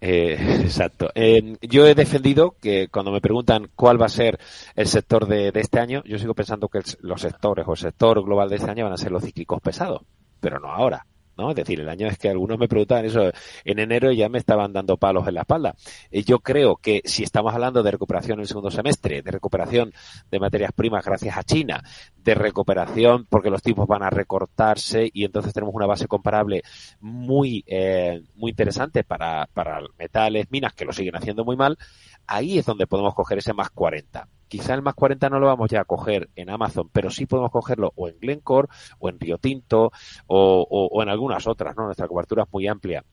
Eh, 0.00 0.36
exacto. 0.62 1.10
Eh, 1.14 1.56
yo 1.62 1.86
he 1.86 1.94
defendido 1.94 2.56
que 2.60 2.88
cuando 2.88 3.10
me 3.10 3.20
preguntan 3.20 3.70
cuál 3.74 4.00
va 4.00 4.06
a 4.06 4.10
ser 4.10 4.38
el 4.74 4.86
sector 4.86 5.26
de, 5.26 5.52
este 5.54 5.80
año, 5.80 6.02
yo 6.04 6.18
sigo 6.18 6.34
pensando 6.34 6.68
que 6.68 6.80
los 7.00 7.20
sectores 7.20 7.66
o 7.66 7.72
el 7.72 7.78
sector 7.78 8.22
global 8.24 8.48
de 8.48 8.56
este 8.56 8.70
año 8.70 8.84
van 8.84 8.94
a 8.94 8.98
ser 8.98 9.12
los 9.12 9.24
cíclicos 9.24 9.60
pesados, 9.60 10.02
pero 10.40 10.60
no 10.60 10.68
ahora. 10.68 11.04
¿No? 11.38 11.50
Es 11.50 11.56
decir, 11.56 11.80
el 11.80 11.88
año 11.88 12.08
es 12.08 12.18
que 12.18 12.28
algunos 12.28 12.58
me 12.58 12.68
preguntaban 12.68 13.06
eso 13.06 13.30
en 13.64 13.78
enero 13.78 14.12
ya 14.12 14.28
me 14.28 14.38
estaban 14.38 14.72
dando 14.72 14.96
palos 14.96 15.26
en 15.28 15.34
la 15.34 15.42
espalda. 15.42 15.74
Y 16.10 16.24
yo 16.24 16.40
creo 16.40 16.76
que 16.76 17.00
si 17.04 17.22
estamos 17.22 17.54
hablando 17.54 17.82
de 17.82 17.90
recuperación 17.92 18.38
en 18.38 18.40
el 18.42 18.48
segundo 18.48 18.70
semestre, 18.70 19.22
de 19.22 19.30
recuperación 19.30 19.92
de 20.30 20.40
materias 20.40 20.72
primas 20.72 21.04
gracias 21.04 21.36
a 21.36 21.44
China, 21.44 21.82
de 22.16 22.34
recuperación 22.34 23.26
porque 23.30 23.50
los 23.50 23.62
tipos 23.62 23.86
van 23.86 24.02
a 24.02 24.10
recortarse 24.10 25.08
y 25.12 25.24
entonces 25.24 25.54
tenemos 25.54 25.74
una 25.74 25.86
base 25.86 26.08
comparable 26.08 26.62
muy, 27.00 27.64
eh, 27.66 28.22
muy 28.34 28.50
interesante 28.50 29.04
para, 29.04 29.46
para 29.54 29.80
metales, 29.98 30.50
minas 30.50 30.74
que 30.74 30.84
lo 30.84 30.92
siguen 30.92 31.16
haciendo 31.16 31.44
muy 31.44 31.56
mal, 31.56 31.78
ahí 32.26 32.58
es 32.58 32.66
donde 32.66 32.86
podemos 32.86 33.14
coger 33.14 33.38
ese 33.38 33.52
más 33.54 33.70
40 33.70 34.28
quizá 34.48 34.74
el 34.74 34.82
más 34.82 34.94
40 34.94 35.28
no 35.30 35.38
lo 35.38 35.46
vamos 35.46 35.70
ya 35.70 35.82
a 35.82 35.84
coger 35.84 36.30
en 36.34 36.50
Amazon, 36.50 36.88
pero 36.92 37.10
sí 37.10 37.26
podemos 37.26 37.50
cogerlo 37.50 37.92
o 37.94 38.08
en 38.08 38.18
Glencore 38.18 38.68
o 38.98 39.08
en 39.08 39.20
Rio 39.20 39.38
Tinto 39.38 39.92
o, 40.26 41.02
en 41.02 41.08
algunas 41.08 41.46
otras, 41.46 41.76
¿no? 41.76 41.84
Nuestra 41.84 42.08
cobertura 42.08 42.44
es 42.44 42.52
muy 42.52 42.66
amplia 42.66 43.04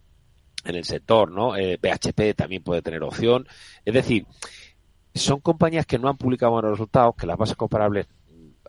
en 0.64 0.76
el 0.76 0.84
sector, 0.84 1.32
¿no? 1.32 1.56
Eh, 1.56 1.80
también 2.36 2.64
puede 2.64 2.82
tener 2.82 3.04
opción. 3.04 3.48
Es 3.84 3.94
decir, 3.94 4.26
son 5.14 5.40
compañías 5.40 5.86
que 5.86 6.00
no 6.00 6.10
han 6.10 6.18
publicado 6.18 6.54
buenos 6.54 6.72
resultados, 6.72 7.16
que 7.16 7.28
las 7.28 7.38
bases 7.38 7.56
comparables 7.56 8.08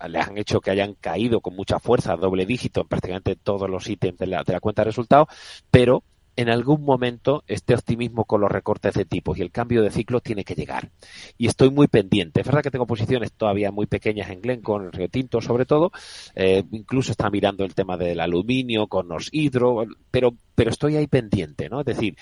les 0.09 0.29
han 0.29 0.37
hecho 0.37 0.61
que 0.61 0.71
hayan 0.71 0.95
caído 0.95 1.41
con 1.41 1.57
mucha 1.57 1.79
fuerza, 1.79 2.17
doble 2.17 2.45
dígito 2.45 2.83
en 2.83 2.89
prácticamente 2.89 3.37
todos 3.37 3.69
los 3.71 3.89
ítems 3.89 4.19
de 4.19 4.27
la, 4.27 4.45
de 4.45 4.53
la 4.53 4.61
cuenta 4.61 4.83
de 4.83 4.91
resultados, 4.91 5.29
pero 5.71 6.03
en 6.37 6.51
algún 6.51 6.83
momento 6.83 7.43
este 7.47 7.75
optimismo 7.75 8.25
con 8.25 8.41
los 8.41 8.51
recortes 8.51 8.95
de 8.95 9.05
tipos 9.05 9.39
y 9.39 9.43
el 9.43 9.51
cambio 9.51 9.83
de 9.83 9.91
ciclo 9.91 10.21
tiene 10.21 10.45
que 10.45 10.55
llegar. 10.55 10.91
Y 11.39 11.47
estoy 11.47 11.71
muy 11.71 11.89
pendiente. 11.89 12.41
Es 12.41 12.47
verdad 12.47 12.63
que 12.63 12.71
tengo 12.71 12.87
posiciones 12.87 13.33
todavía 13.33 13.73
muy 13.73 13.87
pequeñas 13.87 14.31
en 14.31 14.43
Glencore, 14.43 14.87
en 14.87 14.93
Río 14.93 15.09
Tinto 15.09 15.41
sobre 15.41 15.65
todo. 15.65 15.93
Eh, 16.35 16.63
incluso 16.73 17.13
está 17.13 17.31
mirando 17.31 17.65
el 17.65 17.75
tema 17.75 17.97
del 17.97 18.21
aluminio 18.21 18.87
con 18.87 19.09
los 19.09 19.29
hidro, 19.33 19.85
pero, 20.11 20.35
pero 20.55 20.71
estoy 20.71 20.97
ahí 20.97 21.07
pendiente, 21.07 21.69
¿no? 21.69 21.81
Es 21.81 21.87
decir, 21.87 22.17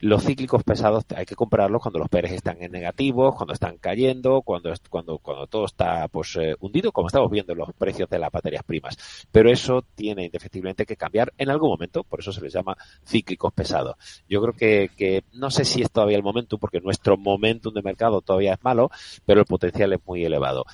los 0.00 0.24
cíclicos 0.24 0.64
pesados 0.64 1.04
hay 1.14 1.26
que 1.26 1.34
comprarlos 1.34 1.82
cuando 1.82 1.98
los 1.98 2.08
PERES 2.08 2.32
están 2.32 2.62
en 2.62 2.72
negativos, 2.72 3.34
cuando 3.34 3.52
están 3.52 3.76
cayendo, 3.78 4.42
cuando, 4.42 4.72
cuando, 4.88 5.18
cuando 5.18 5.46
todo 5.46 5.66
está 5.66 6.08
pues 6.08 6.36
eh, 6.36 6.54
hundido, 6.60 6.90
como 6.90 7.08
estamos 7.08 7.30
viendo 7.30 7.52
en 7.52 7.58
los 7.58 7.72
precios 7.74 8.08
de 8.08 8.18
las 8.18 8.32
materias 8.32 8.64
primas. 8.64 8.96
Pero 9.30 9.50
eso 9.50 9.84
tiene 9.94 10.24
indefectiblemente 10.24 10.86
que 10.86 10.96
cambiar 10.96 11.32
en 11.36 11.50
algún 11.50 11.70
momento, 11.70 12.02
por 12.02 12.20
eso 12.20 12.32
se 12.32 12.40
les 12.40 12.52
llama 12.52 12.76
cíclicos 13.04 13.52
pesados. 13.52 13.96
Yo 14.28 14.40
creo 14.40 14.54
que, 14.54 14.90
que 14.96 15.24
no 15.32 15.50
sé 15.50 15.64
si 15.64 15.82
es 15.82 15.90
todavía 15.90 16.16
el 16.16 16.22
momento, 16.22 16.58
porque 16.58 16.80
nuestro 16.80 17.16
momentum 17.16 17.74
de 17.74 17.82
mercado 17.82 18.22
todavía 18.22 18.54
es 18.54 18.64
malo, 18.64 18.90
pero 19.26 19.40
el 19.40 19.46
potencial 19.46 19.92
es 19.92 20.00
muy 20.06 20.24
elevado 20.24 20.64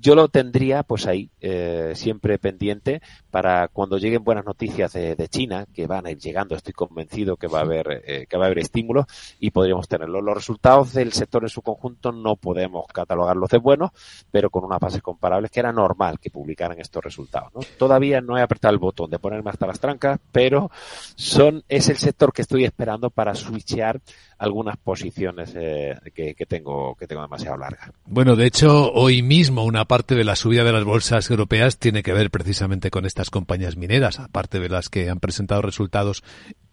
yo 0.00 0.14
lo 0.14 0.28
tendría 0.28 0.82
pues 0.82 1.06
ahí 1.06 1.30
eh, 1.40 1.92
siempre 1.94 2.38
pendiente 2.38 3.00
para 3.30 3.68
cuando 3.68 3.98
lleguen 3.98 4.24
buenas 4.24 4.44
noticias 4.44 4.92
de, 4.92 5.28
China 5.28 5.66
que 5.72 5.86
van 5.86 6.06
a 6.06 6.10
ir 6.10 6.18
llegando 6.18 6.54
estoy 6.54 6.74
convencido 6.74 7.36
que 7.36 7.46
va 7.46 7.60
a 7.60 7.62
haber 7.62 8.02
eh, 8.04 8.26
que 8.28 8.36
va 8.36 8.44
a 8.44 8.46
haber 8.46 8.58
estímulos 8.58 9.06
y 9.40 9.50
podríamos 9.50 9.88
tenerlo 9.88 10.20
los 10.20 10.34
resultados 10.34 10.92
del 10.92 11.12
sector 11.12 11.42
en 11.42 11.48
su 11.48 11.62
conjunto 11.62 12.12
no 12.12 12.36
podemos 12.36 12.86
catalogarlos 12.92 13.50
de 13.50 13.58
buenos 13.58 13.90
pero 14.30 14.50
con 14.50 14.64
unas 14.64 14.80
bases 14.80 15.02
comparables 15.02 15.50
que 15.50 15.60
era 15.60 15.72
normal 15.72 16.20
que 16.20 16.30
publicaran 16.30 16.78
estos 16.78 17.02
resultados 17.02 17.52
¿no? 17.54 17.60
todavía 17.78 18.20
no 18.20 18.36
he 18.36 18.42
apretado 18.42 18.74
el 18.74 18.78
botón 18.78 19.10
de 19.10 19.18
ponerme 19.18 19.50
hasta 19.50 19.66
las 19.66 19.80
trancas 19.80 20.20
pero 20.30 20.70
son 21.16 21.64
es 21.68 21.88
el 21.88 21.96
sector 21.96 22.32
que 22.32 22.42
estoy 22.42 22.64
esperando 22.64 23.10
para 23.10 23.34
switchear 23.34 24.00
algunas 24.44 24.76
posiciones 24.76 25.52
eh, 25.56 25.96
que, 26.14 26.34
que, 26.34 26.46
tengo 26.46 26.94
que 26.94 27.06
tengo 27.06 27.22
demasiado 27.22 27.56
largas 27.56 27.90
bueno 28.06 28.36
de 28.36 28.46
hecho 28.46 28.92
hoy 28.92 29.22
mismo 29.22 29.64
una 29.64 29.84
parte 29.84 30.14
de 30.14 30.24
la 30.24 30.36
subida 30.36 30.64
de 30.64 30.72
las 30.72 30.84
bolsas 30.84 31.30
europeas 31.30 31.78
tiene 31.78 32.02
que 32.02 32.12
ver 32.12 32.30
precisamente 32.30 32.90
con 32.90 33.06
estas 33.06 33.30
compañías 33.30 33.76
mineras, 33.76 34.20
aparte 34.20 34.60
de 34.60 34.68
las 34.68 34.88
que 34.88 35.10
han 35.10 35.20
presentado 35.20 35.62
resultados 35.62 36.22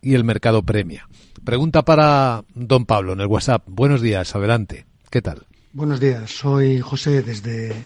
y 0.01 0.15
el 0.15 0.23
mercado 0.23 0.63
premia. 0.63 1.07
Pregunta 1.43 1.83
para 1.83 2.43
don 2.53 2.85
Pablo 2.85 3.13
en 3.13 3.21
el 3.21 3.27
WhatsApp. 3.27 3.63
Buenos 3.67 4.01
días, 4.01 4.35
adelante. 4.35 4.85
¿Qué 5.09 5.21
tal? 5.21 5.45
Buenos 5.73 5.99
días, 5.99 6.29
soy 6.31 6.79
José 6.79 7.21
desde 7.21 7.85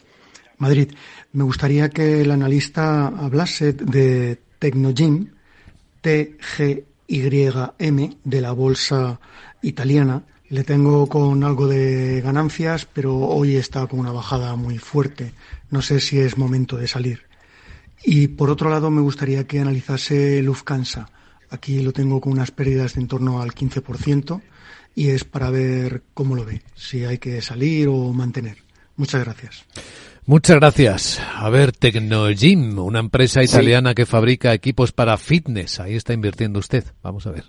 Madrid. 0.57 0.91
Me 1.33 1.43
gustaría 1.43 1.89
que 1.89 2.21
el 2.21 2.31
analista 2.31 3.07
hablase 3.07 3.73
de 3.73 4.39
Tecnogym, 4.59 5.31
TGYM, 7.07 8.15
de 8.23 8.41
la 8.41 8.51
bolsa 8.51 9.19
italiana 9.61 10.23
le 10.49 10.63
tengo 10.63 11.07
con 11.07 11.43
algo 11.43 11.67
de 11.67 12.21
ganancias, 12.21 12.85
pero 12.85 13.17
hoy 13.17 13.55
está 13.55 13.87
con 13.87 13.99
una 13.99 14.11
bajada 14.11 14.55
muy 14.55 14.77
fuerte. 14.77 15.33
No 15.71 15.81
sé 15.81 15.99
si 15.99 16.19
es 16.19 16.37
momento 16.37 16.77
de 16.77 16.87
salir. 16.87 17.23
Y 18.03 18.27
por 18.27 18.51
otro 18.51 18.69
lado, 18.69 18.91
me 18.91 19.01
gustaría 19.01 19.47
que 19.47 19.59
analizase 19.59 20.41
Lufthansa. 20.43 21.09
Aquí 21.49 21.81
lo 21.81 21.93
tengo 21.93 22.21
con 22.21 22.33
unas 22.33 22.51
pérdidas 22.51 22.93
de 22.93 23.01
en 23.01 23.07
torno 23.07 23.41
al 23.41 23.53
15% 23.53 24.41
y 24.93 25.09
es 25.09 25.23
para 25.23 25.49
ver 25.49 26.03
cómo 26.13 26.35
lo 26.35 26.45
ve, 26.45 26.61
si 26.75 27.03
hay 27.05 27.17
que 27.17 27.41
salir 27.41 27.87
o 27.87 28.13
mantener. 28.13 28.57
Muchas 28.97 29.23
gracias. 29.23 29.65
Muchas 30.27 30.55
gracias. 30.55 31.21
A 31.35 31.49
ver, 31.51 31.71
Tecnogym, 31.71 32.79
una 32.79 32.99
empresa 32.99 33.43
italiana 33.43 33.93
que 33.93 34.07
fabrica 34.07 34.53
equipos 34.53 34.91
para 34.91 35.17
fitness. 35.17 35.79
Ahí 35.79 35.95
está 35.95 36.13
invirtiendo 36.13 36.59
usted. 36.59 36.83
Vamos 37.03 37.27
a 37.27 37.31
ver. 37.31 37.43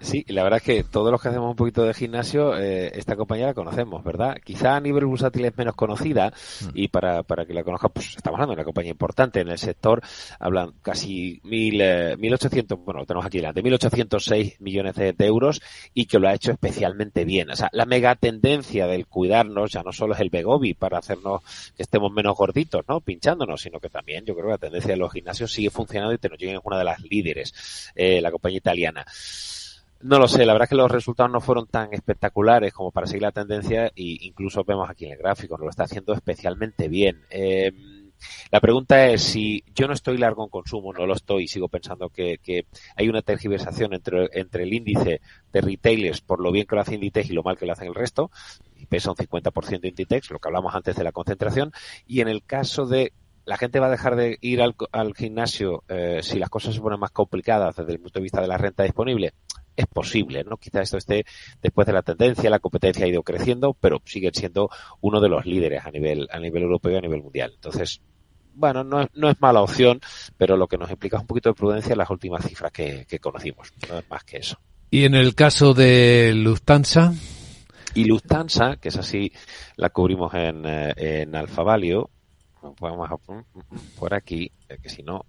Sí, 0.00 0.24
la 0.28 0.42
verdad 0.42 0.56
es 0.58 0.62
que 0.62 0.82
todos 0.82 1.12
los 1.12 1.20
que 1.20 1.28
hacemos 1.28 1.50
un 1.50 1.56
poquito 1.56 1.84
de 1.84 1.92
gimnasio, 1.92 2.56
eh, 2.56 2.90
esta 2.94 3.16
compañía 3.16 3.48
la 3.48 3.54
conocemos, 3.54 4.02
¿verdad? 4.02 4.38
Quizá 4.42 4.76
a 4.76 4.80
nivel 4.80 5.04
bursátil 5.04 5.44
es 5.44 5.56
menos 5.58 5.74
conocida 5.74 6.32
mm. 6.62 6.68
y 6.72 6.88
para, 6.88 7.22
para 7.22 7.44
que 7.44 7.52
la 7.52 7.62
conozca, 7.62 7.90
pues 7.90 8.16
estamos 8.16 8.38
hablando 8.38 8.52
de 8.52 8.60
una 8.60 8.64
compañía 8.64 8.92
importante 8.92 9.40
en 9.40 9.48
el 9.48 9.58
sector, 9.58 10.00
hablan 10.38 10.72
casi 10.80 11.42
mil, 11.44 11.78
eh, 11.82 12.16
1800, 12.16 12.78
bueno, 12.82 13.04
tenemos 13.04 13.26
aquí 13.26 13.38
delante, 13.38 13.62
1806 13.62 14.60
millones 14.60 14.94
de, 14.94 15.14
euros 15.18 15.60
y 15.92 16.06
que 16.06 16.18
lo 16.18 16.28
ha 16.28 16.34
hecho 16.34 16.52
especialmente 16.52 17.26
bien. 17.26 17.50
O 17.50 17.56
sea, 17.56 17.68
la 17.72 17.84
mega 17.84 18.14
tendencia 18.14 18.86
del 18.86 19.06
cuidarnos 19.06 19.70
ya 19.70 19.82
no 19.82 19.92
solo 19.92 20.14
es 20.14 20.20
el 20.20 20.30
Begobi 20.30 20.72
para 20.72 20.96
hacernos 20.96 21.42
que 21.76 21.82
estemos 21.82 22.10
menos 22.10 22.34
gorditos, 22.36 22.84
¿no? 22.88 23.02
Pinchándonos, 23.02 23.60
sino 23.60 23.78
que 23.78 23.90
también 23.90 24.24
yo 24.24 24.34
creo 24.34 24.46
que 24.46 24.52
la 24.52 24.58
tendencia 24.58 24.92
de 24.92 24.96
los 24.96 25.12
gimnasios 25.12 25.52
sigue 25.52 25.68
funcionando 25.68 26.14
y 26.14 26.18
te 26.18 26.30
nos 26.30 26.38
lleguen 26.38 26.56
es 26.56 26.62
una 26.64 26.78
de 26.78 26.84
las 26.84 27.00
líderes, 27.00 27.92
eh, 27.94 28.22
la 28.22 28.30
compañía 28.30 28.58
italiana. 28.58 29.04
No 30.02 30.18
lo 30.18 30.28
sé, 30.28 30.46
la 30.46 30.54
verdad 30.54 30.64
es 30.64 30.70
que 30.70 30.76
los 30.76 30.90
resultados 30.90 31.30
no 31.30 31.42
fueron 31.42 31.66
tan 31.66 31.92
espectaculares 31.92 32.72
como 32.72 32.90
para 32.90 33.06
seguir 33.06 33.22
la 33.22 33.32
tendencia 33.32 33.88
e 33.88 33.92
incluso 34.22 34.64
vemos 34.64 34.88
aquí 34.88 35.04
en 35.04 35.12
el 35.12 35.18
gráfico, 35.18 35.58
lo 35.58 35.68
está 35.68 35.84
haciendo 35.84 36.14
especialmente 36.14 36.88
bien. 36.88 37.22
Eh, 37.28 37.70
la 38.50 38.60
pregunta 38.60 39.08
es 39.08 39.22
si 39.22 39.62
yo 39.74 39.86
no 39.86 39.92
estoy 39.92 40.16
largo 40.16 40.42
en 40.42 40.48
consumo, 40.48 40.92
no 40.92 41.06
lo 41.06 41.12
estoy, 41.12 41.48
sigo 41.48 41.68
pensando 41.68 42.08
que, 42.08 42.38
hay 42.96 43.08
una 43.08 43.20
tergiversación 43.20 43.92
entre, 43.92 44.28
entre, 44.32 44.62
el 44.64 44.72
índice 44.72 45.20
de 45.52 45.60
retailers 45.60 46.22
por 46.22 46.40
lo 46.40 46.50
bien 46.50 46.66
que 46.66 46.76
lo 46.76 46.80
hace 46.80 46.94
Inditex 46.94 47.30
y 47.30 47.34
lo 47.34 47.42
mal 47.42 47.58
que 47.58 47.66
lo 47.66 47.72
hacen 47.72 47.88
el 47.88 47.94
resto, 47.94 48.30
y 48.76 48.86
pesa 48.86 49.10
un 49.10 49.16
50% 49.16 49.84
Inditex, 49.84 50.30
lo 50.30 50.38
que 50.38 50.48
hablamos 50.48 50.74
antes 50.74 50.96
de 50.96 51.04
la 51.04 51.12
concentración, 51.12 51.72
y 52.06 52.20
en 52.20 52.28
el 52.28 52.42
caso 52.44 52.86
de 52.86 53.12
la 53.44 53.56
gente 53.56 53.80
va 53.80 53.86
a 53.86 53.90
dejar 53.90 54.16
de 54.16 54.38
ir 54.40 54.62
al, 54.62 54.74
al 54.92 55.14
gimnasio 55.14 55.82
eh, 55.88 56.20
si 56.22 56.38
las 56.38 56.50
cosas 56.50 56.74
se 56.74 56.80
ponen 56.80 57.00
más 57.00 57.10
complicadas 57.10 57.76
desde 57.76 57.92
el 57.92 58.00
punto 58.00 58.18
de 58.18 58.22
vista 58.22 58.40
de 58.40 58.48
la 58.48 58.58
renta 58.58 58.84
disponible 58.84 59.32
es 59.80 59.86
posible, 59.86 60.44
¿no? 60.44 60.56
Quizá 60.56 60.82
esto 60.82 60.96
esté 60.96 61.24
después 61.62 61.86
de 61.86 61.92
la 61.92 62.02
tendencia, 62.02 62.50
la 62.50 62.58
competencia 62.58 63.04
ha 63.04 63.08
ido 63.08 63.22
creciendo, 63.22 63.76
pero 63.78 64.00
siguen 64.04 64.34
siendo 64.34 64.70
uno 65.00 65.20
de 65.20 65.28
los 65.28 65.44
líderes 65.46 65.84
a 65.84 65.90
nivel, 65.90 66.28
a 66.30 66.38
nivel 66.38 66.62
europeo 66.62 66.92
y 66.92 66.96
a 66.96 67.00
nivel 67.00 67.22
mundial. 67.22 67.52
Entonces, 67.54 68.00
bueno, 68.54 68.84
no 68.84 69.02
es, 69.02 69.08
no 69.14 69.30
es 69.30 69.40
mala 69.40 69.62
opción, 69.62 70.00
pero 70.36 70.56
lo 70.56 70.66
que 70.66 70.78
nos 70.78 70.90
implica 70.90 71.16
es 71.16 71.22
un 71.22 71.26
poquito 71.26 71.50
de 71.50 71.54
prudencia 71.54 71.96
las 71.96 72.10
últimas 72.10 72.44
cifras 72.44 72.72
que, 72.72 73.06
conocimos, 73.20 73.72
no 73.88 73.98
es 73.98 74.10
más 74.10 74.24
que 74.24 74.38
eso. 74.38 74.58
Y 74.90 75.04
en 75.04 75.14
el 75.14 75.34
caso 75.34 75.72
de 75.72 76.32
Lufthansa. 76.34 77.14
Y 77.94 78.04
Lufthansa, 78.04 78.76
que 78.76 78.88
es 78.88 78.96
así, 78.96 79.32
la 79.76 79.90
cubrimos 79.90 80.32
en, 80.34 80.64
eh, 80.66 80.92
en 80.96 81.34
Alfavalio, 81.34 82.10
vamos 82.80 83.10
a 83.10 83.16
por 83.98 84.14
aquí, 84.14 84.50
eh, 84.68 84.78
que 84.82 84.88
si 84.88 85.02
no. 85.02 85.24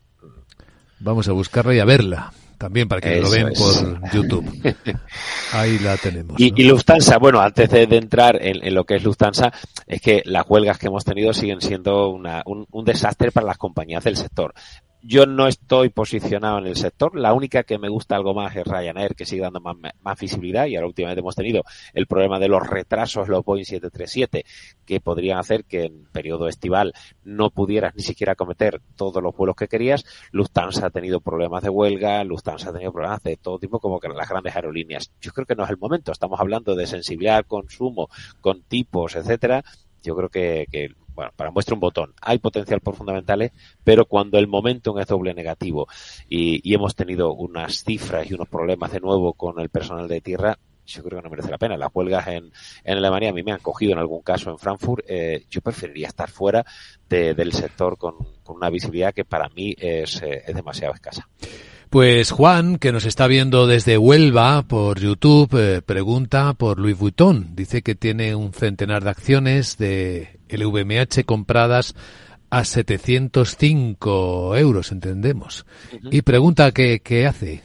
Vamos 0.99 1.27
a 1.27 1.31
buscarla 1.31 1.73
y 1.73 1.79
a 1.79 1.85
verla 1.85 2.31
también 2.61 2.87
para 2.87 3.01
que 3.01 3.19
lo 3.19 3.29
ven 3.31 3.49
por 3.57 4.13
YouTube. 4.13 4.45
Ahí 5.53 5.79
la 5.79 5.97
tenemos. 5.97 6.39
Y, 6.39 6.51
Lufthansa, 6.63 7.17
bueno, 7.17 7.41
antes 7.41 7.67
de, 7.71 7.83
entrar 7.83 8.37
en, 8.39 8.75
lo 8.75 8.83
que 8.83 8.97
es 8.97 9.03
Lufthansa, 9.03 9.51
es 9.87 9.99
que 9.99 10.21
las 10.25 10.45
huelgas 10.47 10.77
que 10.77 10.85
hemos 10.85 11.03
tenido 11.03 11.33
siguen 11.33 11.59
siendo 11.59 12.09
una, 12.09 12.43
un, 12.45 12.67
un 12.69 12.85
desastre 12.85 13.31
para 13.31 13.47
las 13.47 13.57
compañías 13.57 14.03
del 14.03 14.15
sector 14.15 14.53
yo 15.03 15.25
no 15.25 15.47
estoy 15.47 15.89
posicionado 15.89 16.59
en 16.59 16.67
el 16.67 16.75
sector. 16.75 17.15
La 17.15 17.33
única 17.33 17.63
que 17.63 17.79
me 17.79 17.89
gusta 17.89 18.15
algo 18.15 18.33
más 18.33 18.55
es 18.55 18.65
Ryanair, 18.65 19.15
que 19.15 19.25
sigue 19.25 19.41
dando 19.41 19.59
más, 19.59 20.19
visibilidad. 20.19 20.67
Y 20.67 20.75
ahora 20.75 20.87
últimamente 20.87 21.21
hemos 21.21 21.35
tenido 21.35 21.63
el 21.93 22.05
problema 22.05 22.39
de 22.39 22.47
los 22.47 22.67
retrasos, 22.67 23.27
los 23.27 23.43
Boeing 23.43 23.65
737, 23.65 24.45
que 24.85 25.01
podrían 25.01 25.39
hacer 25.39 25.65
que 25.65 25.85
en 25.85 26.05
periodo 26.11 26.47
estival 26.47 26.93
no 27.23 27.49
pudieras 27.49 27.95
ni 27.95 28.03
siquiera 28.03 28.35
cometer 28.35 28.81
todos 28.95 29.21
los 29.23 29.35
vuelos 29.35 29.55
que 29.55 29.67
querías. 29.67 30.05
Lufthansa 30.31 30.87
ha 30.87 30.89
tenido 30.91 31.19
problemas 31.19 31.63
de 31.63 31.69
huelga, 31.69 32.23
Lufthansa 32.23 32.69
ha 32.69 32.73
tenido 32.73 32.91
problemas 32.91 33.23
de 33.23 33.37
todo 33.37 33.57
tipo, 33.57 33.79
como 33.79 33.99
que 33.99 34.09
las 34.09 34.29
grandes 34.29 34.55
aerolíneas. 34.55 35.11
Yo 35.19 35.31
creo 35.31 35.47
que 35.47 35.55
no 35.55 35.63
es 35.63 35.69
el 35.71 35.77
momento. 35.77 36.11
Estamos 36.11 36.39
hablando 36.39 36.75
de 36.75 36.85
sensibilidad 36.85 37.45
consumo, 37.45 38.09
con 38.39 38.61
tipos, 38.63 39.15
etcétera. 39.15 39.63
Yo 40.03 40.15
creo 40.15 40.29
que, 40.29 40.65
que 40.71 40.89
bueno, 41.13 41.31
para 41.35 41.51
muestra 41.51 41.75
un 41.75 41.81
botón. 41.81 42.13
Hay 42.21 42.39
potencial 42.39 42.79
por 42.81 42.95
fundamentales, 42.95 43.51
pero 43.83 44.05
cuando 44.05 44.37
el 44.37 44.47
momentum 44.47 44.99
es 44.99 45.07
doble 45.07 45.33
negativo 45.33 45.87
y, 46.29 46.61
y, 46.69 46.73
hemos 46.73 46.95
tenido 46.95 47.33
unas 47.33 47.83
cifras 47.83 48.29
y 48.29 48.33
unos 48.33 48.47
problemas 48.47 48.91
de 48.91 48.99
nuevo 48.99 49.33
con 49.33 49.59
el 49.59 49.69
personal 49.69 50.07
de 50.07 50.21
tierra, 50.21 50.57
yo 50.85 51.03
creo 51.03 51.19
que 51.19 51.23
no 51.23 51.29
merece 51.29 51.49
la 51.49 51.57
pena. 51.57 51.77
Las 51.77 51.89
huelgas 51.93 52.27
en, 52.27 52.51
en 52.83 52.97
Alemania 52.97 53.29
a 53.29 53.33
mí 53.33 53.43
me 53.43 53.51
han 53.51 53.59
cogido 53.59 53.93
en 53.93 53.99
algún 53.99 54.21
caso 54.21 54.49
en 54.49 54.57
Frankfurt. 54.57 55.05
Eh, 55.07 55.45
yo 55.49 55.61
preferiría 55.61 56.07
estar 56.07 56.29
fuera 56.29 56.65
de, 57.07 57.33
del 57.33 57.53
sector 57.53 57.97
con, 57.97 58.15
con, 58.43 58.57
una 58.57 58.69
visibilidad 58.69 59.13
que 59.13 59.25
para 59.25 59.49
mí 59.49 59.75
es, 59.77 60.21
eh, 60.21 60.43
es 60.45 60.55
demasiado 60.55 60.93
escasa. 60.93 61.27
Pues 61.91 62.31
Juan, 62.31 62.77
que 62.77 62.93
nos 62.93 63.03
está 63.03 63.27
viendo 63.27 63.67
desde 63.67 63.97
Huelva 63.97 64.61
por 64.61 65.01
YouTube, 65.01 65.49
eh, 65.59 65.81
pregunta 65.81 66.53
por 66.53 66.79
Louis 66.79 66.97
Vuitton. 66.97 67.53
Dice 67.53 67.81
que 67.81 67.95
tiene 67.95 68.33
un 68.33 68.53
centenar 68.53 69.03
de 69.03 69.09
acciones 69.09 69.77
de 69.77 70.39
LVMH 70.47 71.25
compradas 71.25 71.93
a 72.49 72.63
705 72.63 74.55
euros, 74.55 74.93
entendemos. 74.93 75.65
Y 76.09 76.21
pregunta 76.21 76.71
qué, 76.71 77.01
qué 77.01 77.27
hace. 77.27 77.61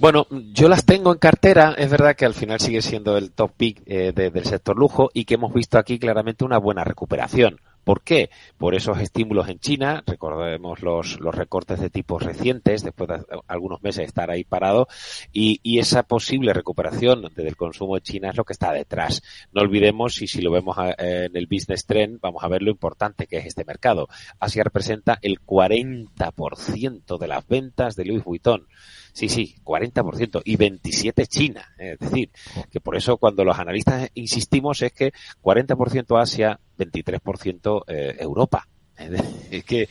Bueno, 0.00 0.26
yo 0.30 0.68
las 0.68 0.84
tengo 0.84 1.12
en 1.12 1.18
cartera. 1.20 1.76
Es 1.78 1.88
verdad 1.88 2.16
que 2.16 2.24
al 2.24 2.34
final 2.34 2.58
sigue 2.58 2.82
siendo 2.82 3.16
el 3.16 3.30
top 3.30 3.52
pick 3.56 3.80
eh, 3.86 4.10
de, 4.12 4.30
del 4.32 4.44
sector 4.44 4.76
lujo 4.76 5.08
y 5.14 5.24
que 5.24 5.34
hemos 5.34 5.54
visto 5.54 5.78
aquí 5.78 6.00
claramente 6.00 6.44
una 6.44 6.58
buena 6.58 6.82
recuperación. 6.82 7.60
¿Por 7.84 8.02
qué? 8.02 8.30
Por 8.58 8.74
esos 8.74 9.00
estímulos 9.00 9.48
en 9.48 9.58
China, 9.58 10.04
recordemos 10.06 10.82
los, 10.82 11.18
los 11.20 11.34
recortes 11.34 11.80
de 11.80 11.90
tipos 11.90 12.22
recientes, 12.22 12.84
después 12.84 13.08
de 13.08 13.24
algunos 13.48 13.82
meses 13.82 13.98
de 13.98 14.04
estar 14.04 14.30
ahí 14.30 14.44
parado, 14.44 14.86
y, 15.32 15.60
esa 15.82 16.04
posible 16.04 16.52
recuperación 16.52 17.22
del 17.34 17.56
consumo 17.56 17.96
en 17.96 18.02
China 18.04 18.30
es 18.30 18.36
lo 18.36 18.44
que 18.44 18.52
está 18.52 18.72
detrás. 18.72 19.22
No 19.52 19.62
olvidemos, 19.62 20.22
y 20.22 20.28
si 20.28 20.40
lo 20.40 20.52
vemos 20.52 20.76
en 20.98 21.36
el 21.36 21.46
business 21.46 21.86
trend, 21.86 22.20
vamos 22.20 22.44
a 22.44 22.48
ver 22.48 22.62
lo 22.62 22.70
importante 22.70 23.26
que 23.26 23.38
es 23.38 23.46
este 23.46 23.64
mercado. 23.64 24.08
Asia 24.38 24.62
representa 24.62 25.18
el 25.22 25.40
40% 25.40 27.18
de 27.18 27.28
las 27.28 27.48
ventas 27.48 27.96
de 27.96 28.04
Louis 28.04 28.22
Vuitton 28.22 28.68
Sí, 29.12 29.28
sí, 29.28 29.56
40% 29.62 30.42
y 30.44 30.56
27 30.56 31.26
China. 31.26 31.74
Es 31.78 31.98
decir, 31.98 32.30
que 32.70 32.80
por 32.80 32.96
eso 32.96 33.18
cuando 33.18 33.44
los 33.44 33.58
analistas 33.58 34.10
insistimos 34.14 34.80
es 34.82 34.92
que 34.92 35.12
40% 35.42 36.20
Asia, 36.20 36.58
23% 36.78 37.84
eh, 37.88 38.16
Europa. 38.18 38.66
Es 39.50 39.64
que 39.64 39.88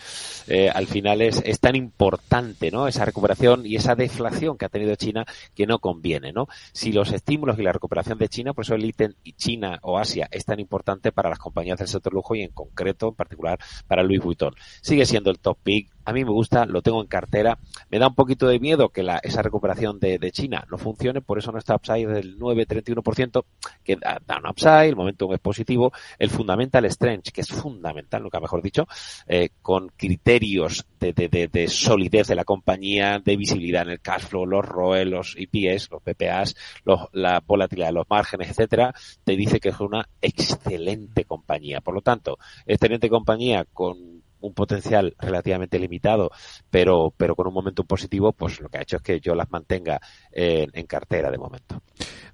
eh, 0.47 0.69
al 0.69 0.87
final 0.87 1.21
es, 1.21 1.41
es, 1.45 1.59
tan 1.59 1.75
importante 1.75 2.71
¿no? 2.71 2.87
esa 2.87 3.03
recuperación 3.03 3.65
y 3.65 3.75
esa 3.75 3.95
deflación 3.95 4.57
que 4.57 4.65
ha 4.65 4.69
tenido 4.69 4.95
China 4.95 5.25
que 5.55 5.67
no 5.67 5.79
conviene. 5.79 6.31
¿no? 6.31 6.47
Si 6.71 6.91
los 6.91 7.11
estímulos 7.11 7.59
y 7.59 7.63
la 7.63 7.73
recuperación 7.73 8.17
de 8.17 8.29
China, 8.29 8.53
por 8.53 8.63
eso 8.63 8.75
el 8.75 8.85
ítem 8.85 9.13
China 9.35 9.79
o 9.81 9.97
Asia 9.97 10.27
es 10.31 10.45
tan 10.45 10.59
importante 10.59 11.11
para 11.11 11.29
las 11.29 11.39
compañías 11.39 11.79
del 11.79 11.87
sector 11.87 12.13
lujo 12.13 12.35
y 12.35 12.41
en 12.43 12.51
concreto, 12.51 13.09
en 13.09 13.15
particular, 13.15 13.59
para 13.87 14.03
Louis 14.03 14.21
Vuitton. 14.21 14.55
Sigue 14.81 15.05
siendo 15.05 15.29
el 15.31 15.39
top 15.39 15.57
pick, 15.61 15.91
a 16.05 16.13
mí 16.13 16.23
me 16.23 16.31
gusta, 16.31 16.65
lo 16.65 16.81
tengo 16.81 17.01
en 17.01 17.07
cartera. 17.07 17.57
Me 17.89 17.99
da 17.99 18.07
un 18.07 18.15
poquito 18.15 18.47
de 18.47 18.59
miedo 18.59 18.89
que 18.89 19.03
la, 19.03 19.17
esa 19.17 19.41
recuperación 19.41 19.99
de, 19.99 20.17
de, 20.17 20.31
China 20.31 20.65
no 20.69 20.77
funcione, 20.77 21.21
por 21.21 21.37
eso 21.37 21.51
no 21.51 21.59
está 21.59 21.75
upside 21.75 22.07
del 22.07 22.37
9-31%, 22.39 23.43
que 23.83 23.97
da, 23.97 24.19
un 24.37 24.49
upside, 24.49 24.89
el 24.89 24.95
momento 24.95 25.33
es 25.33 25.39
positivo. 25.39 25.91
El 26.17 26.29
fundamental 26.29 26.89
strength, 26.89 27.29
que 27.29 27.41
es 27.41 27.49
fundamental, 27.49 28.23
nunca 28.23 28.39
mejor 28.39 28.61
dicho, 28.61 28.87
eh, 29.27 29.49
con 29.61 29.89
criterios 29.89 30.85
de, 30.99 31.13
de, 31.13 31.47
de, 31.47 31.67
solidez 31.67 32.27
de 32.27 32.35
la 32.35 32.43
compañía, 32.43 33.19
de 33.19 33.35
visibilidad 33.37 33.83
en 33.83 33.91
el 33.91 34.01
cash 34.01 34.23
flow, 34.23 34.45
los 34.45 34.65
ROE, 34.65 35.05
los 35.05 35.35
IPS, 35.37 35.89
los 35.91 36.01
PPAs, 36.01 36.55
los, 36.83 37.07
la 37.13 37.41
volatilidad 37.45 37.87
de 37.87 37.93
los 37.93 38.09
márgenes, 38.09 38.49
etcétera, 38.49 38.93
te 39.23 39.35
dice 39.35 39.59
que 39.59 39.69
es 39.69 39.79
una 39.79 40.07
excelente 40.21 41.25
compañía. 41.25 41.81
Por 41.81 41.95
lo 41.95 42.01
tanto, 42.01 42.37
excelente 42.65 43.09
compañía 43.09 43.65
con 43.73 44.20
un 44.41 44.53
potencial 44.53 45.15
relativamente 45.19 45.79
limitado, 45.79 46.31
pero, 46.69 47.13
pero 47.15 47.35
con 47.35 47.47
un 47.47 47.53
momento 47.53 47.83
positivo, 47.83 48.33
pues 48.33 48.59
lo 48.59 48.69
que 48.69 48.77
ha 48.77 48.81
hecho 48.81 48.97
es 48.97 49.01
que 49.01 49.19
yo 49.19 49.35
las 49.35 49.49
mantenga 49.51 49.99
en, 50.31 50.69
en, 50.73 50.85
cartera 50.85 51.31
de 51.31 51.37
momento. 51.37 51.81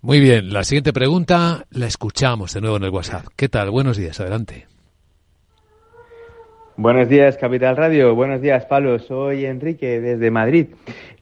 Muy 0.02 0.20
bien, 0.20 0.52
la 0.52 0.64
siguiente 0.64 0.94
pregunta 0.94 1.66
la 1.72 1.88
escuchamos 1.88 2.54
de 2.54 2.62
nuevo 2.62 2.78
en 2.78 2.84
el 2.84 2.90
WhatsApp. 2.90 3.26
¿Qué 3.36 3.50
tal? 3.50 3.70
Buenos 3.70 3.98
días, 3.98 4.20
adelante. 4.20 4.68
Buenos 6.80 7.10
días, 7.10 7.38
Capital 7.38 7.76
Radio. 7.76 8.14
Buenos 8.14 8.40
días, 8.40 8.68
Pablo. 8.68 9.00
Soy 9.00 9.46
Enrique 9.46 10.00
desde 10.00 10.30
Madrid. 10.30 10.68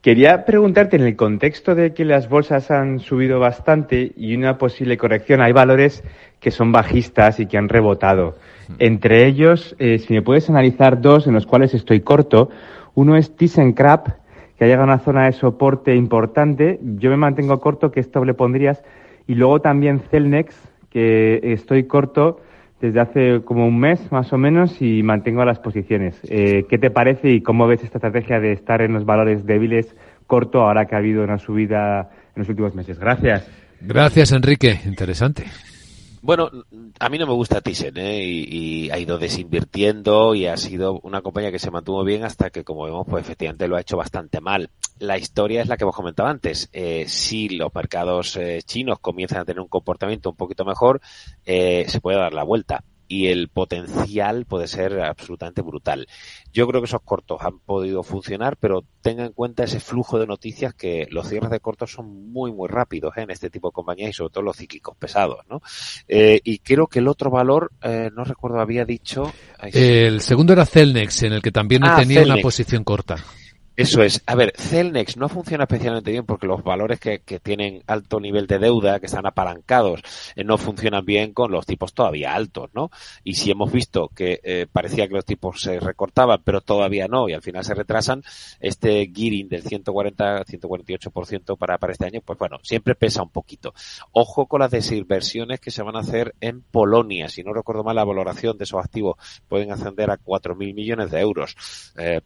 Quería 0.02 0.44
preguntarte, 0.44 0.98
en 0.98 1.04
el 1.04 1.16
contexto 1.16 1.76
de 1.76 1.94
que 1.94 2.04
las 2.04 2.28
bolsas 2.28 2.72
han 2.72 3.00
subido 3.00 3.40
bastante 3.40 4.12
y 4.18 4.36
una 4.36 4.58
posible 4.58 4.98
corrección, 4.98 5.40
hay 5.42 5.54
valores 5.54 6.04
que 6.42 6.52
son 6.52 6.74
bajistas 6.74 7.40
y 7.40 7.46
que 7.46 7.58
han 7.58 7.70
rebotado. 7.70 8.36
Entre 8.80 9.28
ellos, 9.28 9.76
eh, 9.80 10.00
si 10.00 10.14
me 10.14 10.22
puedes 10.22 10.50
analizar 10.50 11.02
dos 11.02 11.28
en 11.28 11.34
los 11.34 11.46
cuales 11.46 11.74
estoy 11.74 12.02
corto. 12.02 12.50
Uno 12.94 13.18
es 13.18 13.36
ThyssenKrupp, 13.36 14.08
que 14.58 14.66
ha 14.66 14.68
llegado 14.68 14.84
a 14.84 14.94
una 14.94 15.00
zona 15.00 15.26
de 15.26 15.34
soporte 15.34 15.96
importante. 15.96 16.80
Yo 16.82 17.10
me 17.10 17.18
mantengo 17.18 17.60
corto, 17.60 17.92
que 17.92 18.00
esto 18.00 18.24
le 18.24 18.34
pondrías. 18.34 18.84
Y 19.28 19.36
luego 19.36 19.60
también 19.60 20.02
Celnex, 20.12 20.56
que 20.90 21.40
estoy 21.44 21.86
corto 21.86 22.40
desde 22.80 23.00
hace 23.00 23.42
como 23.44 23.66
un 23.68 23.80
mes 23.80 24.12
más 24.12 24.32
o 24.34 24.38
menos 24.38 24.82
y 24.82 25.02
mantengo 25.04 25.44
las 25.46 25.60
posiciones. 25.60 26.20
Eh, 26.30 26.66
¿Qué 26.70 26.78
te 26.78 26.92
parece 26.92 27.32
y 27.32 27.42
cómo 27.42 27.68
ves 27.68 27.84
esta 27.84 27.98
estrategia 27.98 28.40
de 28.40 28.52
estar 28.52 28.82
en 28.82 28.94
los 28.94 29.06
valores 29.06 29.46
débiles 29.46 29.96
corto 30.28 30.62
ahora 30.62 30.86
que 30.86 30.96
ha 30.96 31.00
habido 31.00 31.24
una 31.24 31.38
subida 31.38 32.10
en 32.36 32.42
los 32.42 32.50
últimos 32.50 32.76
meses? 32.76 33.00
Gracias. 33.00 33.50
Gracias, 33.82 34.32
Enrique. 34.32 34.80
Interesante. 34.86 35.46
Bueno, 36.26 36.50
a 37.00 37.10
mí 37.10 37.20
no 37.20 37.28
me 37.28 37.34
gusta 37.34 37.62
Thyssen 37.62 37.96
¿eh? 37.98 38.24
y, 38.24 38.90
ha 38.90 38.98
ido 38.98 39.20
desinvirtiendo 39.20 40.34
y 40.34 40.48
ha 40.48 40.58
sido 40.58 41.00
una 41.04 41.22
compañía 41.22 41.52
que 41.52 41.60
se 41.60 41.70
mantuvo 41.70 42.04
bien 42.04 42.24
hasta 42.24 42.50
que, 42.50 42.64
como 42.64 42.86
vemos, 42.86 43.06
pues 43.08 43.24
efectivamente 43.24 43.68
lo 43.68 43.76
ha 43.76 43.82
hecho 43.82 43.96
bastante 43.96 44.42
mal. 44.42 44.72
La 44.98 45.20
historia 45.20 45.62
es 45.62 45.68
la 45.68 45.78
que 45.78 45.84
hemos 45.84 45.96
comentado 45.96 46.28
antes. 46.28 46.68
Eh, 46.74 47.06
si 47.08 47.50
los 47.50 47.72
mercados 47.76 48.38
eh, 48.38 48.64
chinos 48.66 48.98
comienzan 48.98 49.42
a 49.42 49.46
tener 49.46 49.60
un 49.60 49.68
comportamiento 49.68 50.32
un 50.32 50.36
poquito 50.36 50.66
mejor, 50.66 51.00
eh, 51.46 51.86
se 51.88 52.02
puede 52.02 52.18
dar 52.18 52.34
la 52.34 52.44
vuelta 52.44 52.84
y 53.08 53.28
el 53.28 53.50
potencial 53.50 54.46
puede 54.46 54.68
ser 54.68 55.00
absolutamente 55.02 55.62
brutal. 55.62 56.08
Yo 56.54 56.68
creo 56.68 56.82
que 56.82 56.86
esos 56.86 57.02
cortos 57.02 57.40
han 57.42 57.60
podido 57.60 58.04
funcionar, 58.04 58.58
pero 58.58 58.84
tenga 59.02 59.26
en 59.26 59.34
cuenta 59.34 59.64
ese 59.64 59.80
flujo 59.80 60.20
de 60.20 60.28
noticias 60.28 60.74
que 60.74 61.08
los 61.12 61.28
cierres 61.28 61.52
de 61.52 61.60
cortos 61.60 61.92
son 61.92 62.32
muy, 62.32 62.52
muy 62.52 62.68
rápidos 62.68 63.16
¿eh? 63.18 63.22
en 63.22 63.32
este 63.32 63.50
tipo 63.50 63.70
de 63.70 63.74
compañías 63.74 64.10
y 64.10 64.14
sobre 64.14 64.32
todo 64.32 64.44
los 64.44 64.58
cíclicos 64.58 64.96
pesados, 64.98 65.46
¿no? 65.50 65.62
Eh, 66.08 66.42
y 66.44 66.60
creo 66.60 66.88
que 66.88 67.00
el 67.00 67.08
otro 67.08 67.30
valor, 67.30 67.72
eh, 67.82 68.10
no 68.14 68.24
recuerdo, 68.24 68.60
había 68.60 68.86
dicho... 68.86 69.32
El 69.60 70.22
segundo 70.22 70.54
era 70.54 70.66
Celnex, 70.66 71.24
en 71.24 71.34
el 71.34 71.42
que 71.42 71.52
también 71.52 71.84
ah, 71.86 71.98
tenía 71.98 72.20
Celnex. 72.20 72.36
una 72.36 72.42
posición 72.42 72.84
corta. 72.84 73.18
Eso 73.76 74.04
es. 74.04 74.24
A 74.26 74.36
ver, 74.36 74.54
Celnex 74.56 75.18
no 75.18 75.28
funciona 75.28 75.66
especialmente 75.66 76.12
bien 76.12 76.26
porque 76.26 76.48
los 76.48 76.64
valores 76.64 77.00
que, 77.00 77.20
tienen 77.44 77.84
alto 77.88 78.22
nivel 78.22 78.48
de 78.48 78.58
deuda, 78.58 79.02
que 79.02 79.08
están 79.08 79.26
apalancados, 79.26 80.02
eh, 80.36 80.46
no 80.46 80.58
funcionan 80.58 81.04
bien 81.04 81.34
con 81.34 81.52
los 81.52 81.66
tipos 81.66 81.94
todavía 81.94 82.34
altos, 82.34 82.70
¿no? 82.74 82.90
Y 83.26 83.34
si 83.34 83.52
hemos 83.52 83.72
visto 83.74 84.10
que 84.16 84.40
eh, 84.44 84.68
parecía 84.72 85.08
que 85.08 85.16
los 85.16 85.26
tipos 85.26 85.62
se 85.62 85.80
recortaban, 85.82 86.42
pero 86.44 86.62
todavía 86.62 87.08
no, 87.10 87.28
y 87.28 87.34
al 87.34 87.42
final 87.42 87.66
se 87.66 87.74
retrasan, 87.74 88.24
este 88.62 89.12
gearing 89.14 89.50
del 89.50 89.64
140-148% 89.64 91.58
para, 91.58 91.78
para 91.78 91.92
este 91.92 92.06
año, 92.06 92.22
pues 92.24 92.40
bueno, 92.40 92.60
siempre 92.64 92.96
pesa 92.96 93.24
un 93.24 93.30
poquito. 93.30 93.74
Ojo 94.14 94.46
con 94.46 94.62
las 94.62 94.72
desinversiones 94.72 95.60
que 95.60 95.72
se 95.72 95.84
van 95.84 95.98
a 95.98 96.00
hacer 96.00 96.34
en 96.40 96.62
Polonia. 96.62 97.28
Si 97.28 97.44
no 97.44 97.54
recuerdo 97.54 97.84
mal, 97.84 97.98
la 97.98 98.06
valoración 98.06 98.58
de 98.58 98.64
esos 98.64 98.80
activos 98.80 99.18
pueden 99.50 99.72
ascender 99.72 100.10
a 100.12 100.18
4.000 100.18 100.74
millones 100.74 101.12
de 101.12 101.20
euros. 101.20 101.58
Eh, 101.98 102.22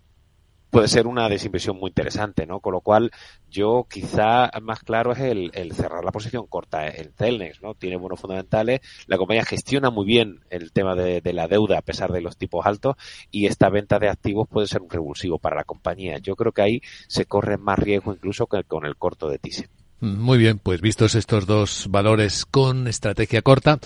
puede 0.70 0.88
ser 0.88 1.08
una 1.08 1.30
desinversión 1.30 1.78
muy 1.78 1.90
interesante, 1.90 2.46
¿no? 2.46 2.60
Con 2.60 2.74
lo 2.74 2.82
cual, 2.82 3.12
yo 3.50 3.88
quizá 3.90 4.52
más 4.62 4.80
claro 4.80 5.12
es 5.12 5.20
el, 5.20 5.52
el 5.54 5.74
cerrar 5.74 6.04
la 6.04 6.12
posición 6.12 6.46
corta 6.48 6.88
en 6.88 7.12
Celnex, 7.14 7.62
¿no? 7.62 7.74
Tiene 7.74 7.98
buenos 7.98 8.20
fundamentales, 8.20 8.82
la 9.08 9.18
compañía 9.18 9.46
gestiona 9.46 9.90
muy 9.90 10.06
bien 10.06 10.42
el 10.50 10.72
tema 10.72 10.96
de, 10.96 11.22
la 11.34 11.48
deuda 11.48 11.78
a 11.78 11.82
pesar 11.82 12.12
de 12.12 12.22
los 12.22 12.38
tipos 12.38 12.66
altos 12.66 12.96
y 13.32 13.46
esta 13.46 13.70
venta 13.70 14.00
de 14.00 14.10
activos 14.10 14.48
puede 14.48 14.68
ser 14.68 14.82
un 14.82 14.90
revulsivo 14.90 15.38
para 15.38 15.56
la 15.56 15.64
compañía. 15.64 16.18
Yo 16.18 16.36
creo 16.36 16.52
que 16.52 16.62
ahí 16.62 16.82
se 17.08 17.26
corre 17.26 17.58
más 17.58 17.78
riesgo 17.78 18.14
incluso 18.14 18.48
que 18.48 18.64
con 18.64 18.86
el 18.86 18.96
corto 18.96 19.30
de 19.30 19.38
Thyssen. 19.38 19.70
Muy 20.00 20.38
bien, 20.38 20.60
pues 20.60 20.82
vistos 20.82 21.16
estos 21.16 21.46
dos 21.46 21.88
valores 21.90 22.46
con 22.46 22.88
estrategia 22.88 23.42
corta, 23.42 23.80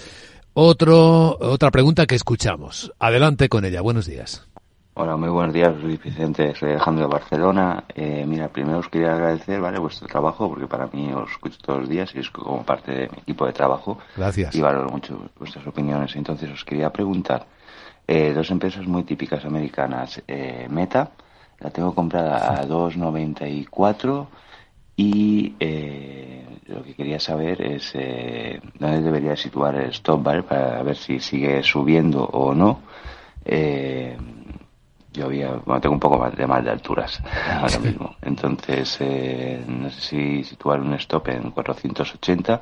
otro, 0.54 1.38
otra 1.40 1.72
pregunta 1.72 2.06
que 2.06 2.16
escuchamos. 2.16 2.92
Adelante 3.00 3.50
con 3.50 3.66
ella. 3.66 3.82
Buenos 3.82 4.06
días. 4.06 4.48
Hola, 4.96 5.18
muy 5.18 5.30
buenos 5.30 5.56
días, 5.56 5.76
Luis 5.82 6.00
Vicente, 6.04 6.54
soy 6.54 6.70
Alejandro 6.70 7.08
de 7.08 7.12
Barcelona. 7.12 7.84
Eh, 7.96 8.26
mira, 8.28 8.48
primero 8.50 8.78
os 8.78 8.90
quería 8.90 9.14
agradecer, 9.14 9.60
¿vale?, 9.60 9.80
vuestro 9.80 10.08
trabajo, 10.08 10.48
porque 10.48 10.68
para 10.68 10.86
mí 10.86 11.12
os 11.12 11.32
escucho 11.32 11.58
todos 11.60 11.80
los 11.80 11.90
días 11.90 12.14
y 12.14 12.20
es 12.20 12.30
como 12.30 12.62
parte 12.64 12.92
de 12.92 13.10
mi 13.10 13.18
equipo 13.18 13.48
de 13.48 13.54
trabajo. 13.54 13.98
Gracias. 14.16 14.54
Y 14.54 14.62
valoro 14.62 14.90
mucho 14.90 15.20
vuestras 15.40 15.66
opiniones. 15.66 16.16
Entonces 16.16 16.52
os 16.52 16.64
quería 16.64 16.92
preguntar, 16.92 17.48
eh, 18.08 18.34
dos 18.34 18.52
empresas 18.52 18.86
muy 18.86 19.02
típicas 19.04 19.44
americanas, 19.46 20.22
eh, 20.28 20.68
Meta, 20.70 21.10
la 21.60 21.72
tengo 21.72 21.96
comprada 21.96 22.60
a 22.60 22.64
2.94 22.64 24.28
y 24.96 25.56
eh, 25.60 26.46
lo 26.68 26.84
que 26.84 26.94
quería 26.94 27.20
saber 27.20 27.64
es 27.64 27.94
eh, 27.96 28.62
dónde 28.78 29.02
debería 29.02 29.36
situar 29.36 29.74
el 29.74 29.90
stop, 29.90 30.22
¿vale?, 30.22 30.44
para 30.44 30.84
ver 30.84 30.98
si 30.98 31.20
sigue 31.20 31.64
subiendo 31.64 32.24
o 32.26 32.54
no. 32.54 32.82
Eh, 33.44 34.16
yo 35.14 35.26
había, 35.26 35.52
bueno, 35.66 35.80
tengo 35.80 35.94
un 35.94 36.00
poco 36.00 36.18
más 36.18 36.36
de 36.36 36.48
mal 36.48 36.64
de 36.64 36.72
alturas 36.72 37.22
ahora 37.62 37.80
mismo. 37.80 38.16
Entonces, 38.22 38.98
eh, 39.00 39.64
no 39.68 39.90
sé 39.90 40.02
si 40.02 40.44
situar 40.44 40.82
un 40.82 40.94
stop 40.96 41.30
en 41.30 41.52
480 41.52 42.62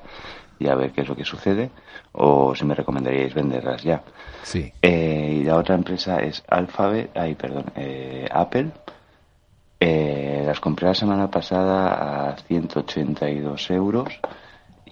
y 0.59 0.67
a 0.67 0.75
ver 0.75 0.91
qué 0.91 1.01
es 1.01 1.09
lo 1.09 1.15
que 1.15 1.25
sucede, 1.25 1.71
o 2.11 2.53
si 2.53 2.65
me 2.65 2.75
recomendaríais 2.75 3.33
venderlas 3.33 3.81
ya. 3.81 4.03
Sí. 4.43 4.71
Eh, 4.81 5.39
y 5.41 5.43
la 5.43 5.57
otra 5.57 5.73
empresa 5.73 6.19
es 6.19 6.43
Alphabet, 6.47 7.09
ay, 7.15 7.33
perdón, 7.33 7.65
eh, 7.75 8.27
Apple. 8.31 8.71
Eh, 9.79 10.43
las 10.45 10.59
compré 10.59 10.87
la 10.87 10.93
semana 10.93 11.31
pasada 11.31 12.29
a 12.29 12.37
182 12.37 13.71
euros 13.71 14.19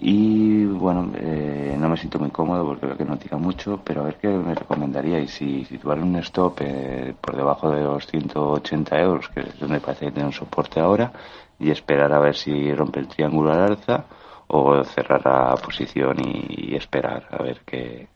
y 0.00 0.64
bueno, 0.64 1.12
eh, 1.14 1.76
no 1.78 1.90
me 1.90 1.96
siento 1.96 2.18
muy 2.18 2.30
cómodo 2.30 2.64
porque 2.64 2.86
veo 2.86 2.96
que 2.96 3.04
no 3.04 3.18
tira 3.18 3.36
mucho, 3.36 3.80
pero 3.84 4.00
a 4.00 4.04
ver 4.04 4.16
qué 4.16 4.28
me 4.28 4.54
recomendaríais. 4.54 5.30
Si 5.30 5.64
situar 5.66 5.98
un 5.98 6.16
stop 6.16 6.58
eh, 6.62 7.14
por 7.20 7.36
debajo 7.36 7.70
de 7.70 7.82
los 7.82 8.06
180 8.06 8.98
euros, 8.98 9.28
que 9.28 9.40
es 9.40 9.58
donde 9.58 9.80
parece 9.80 10.06
que 10.06 10.12
tiene 10.12 10.28
un 10.28 10.32
soporte 10.32 10.80
ahora, 10.80 11.12
y 11.58 11.70
esperar 11.70 12.12
a 12.14 12.18
ver 12.18 12.34
si 12.34 12.72
rompe 12.72 13.00
el 13.00 13.08
triángulo 13.08 13.52
al 13.52 13.60
alza, 13.60 14.06
o 14.48 14.82
cerrar 14.84 15.20
la 15.24 15.54
posición 15.56 16.16
y, 16.18 16.70
y 16.72 16.74
esperar 16.76 17.28
a 17.30 17.42
ver 17.42 17.60
qué, 17.66 18.08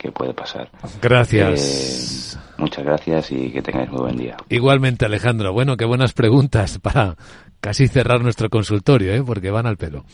qué 0.00 0.12
puede 0.12 0.34
pasar. 0.34 0.70
Gracias. 1.00 2.36
Eh, 2.36 2.40
muchas 2.58 2.84
gracias 2.84 3.32
y 3.32 3.50
que 3.50 3.62
tengáis 3.62 3.90
muy 3.90 4.00
buen 4.00 4.16
día. 4.16 4.36
Igualmente, 4.48 5.06
Alejandro. 5.06 5.52
Bueno, 5.52 5.76
qué 5.76 5.84
buenas 5.84 6.12
preguntas 6.12 6.78
para 6.78 7.16
casi 7.60 7.88
cerrar 7.88 8.22
nuestro 8.22 8.48
consultorio, 8.50 9.14
¿eh? 9.14 9.22
porque 9.24 9.50
van 9.50 9.66
al 9.66 9.78
pelo. 9.78 10.04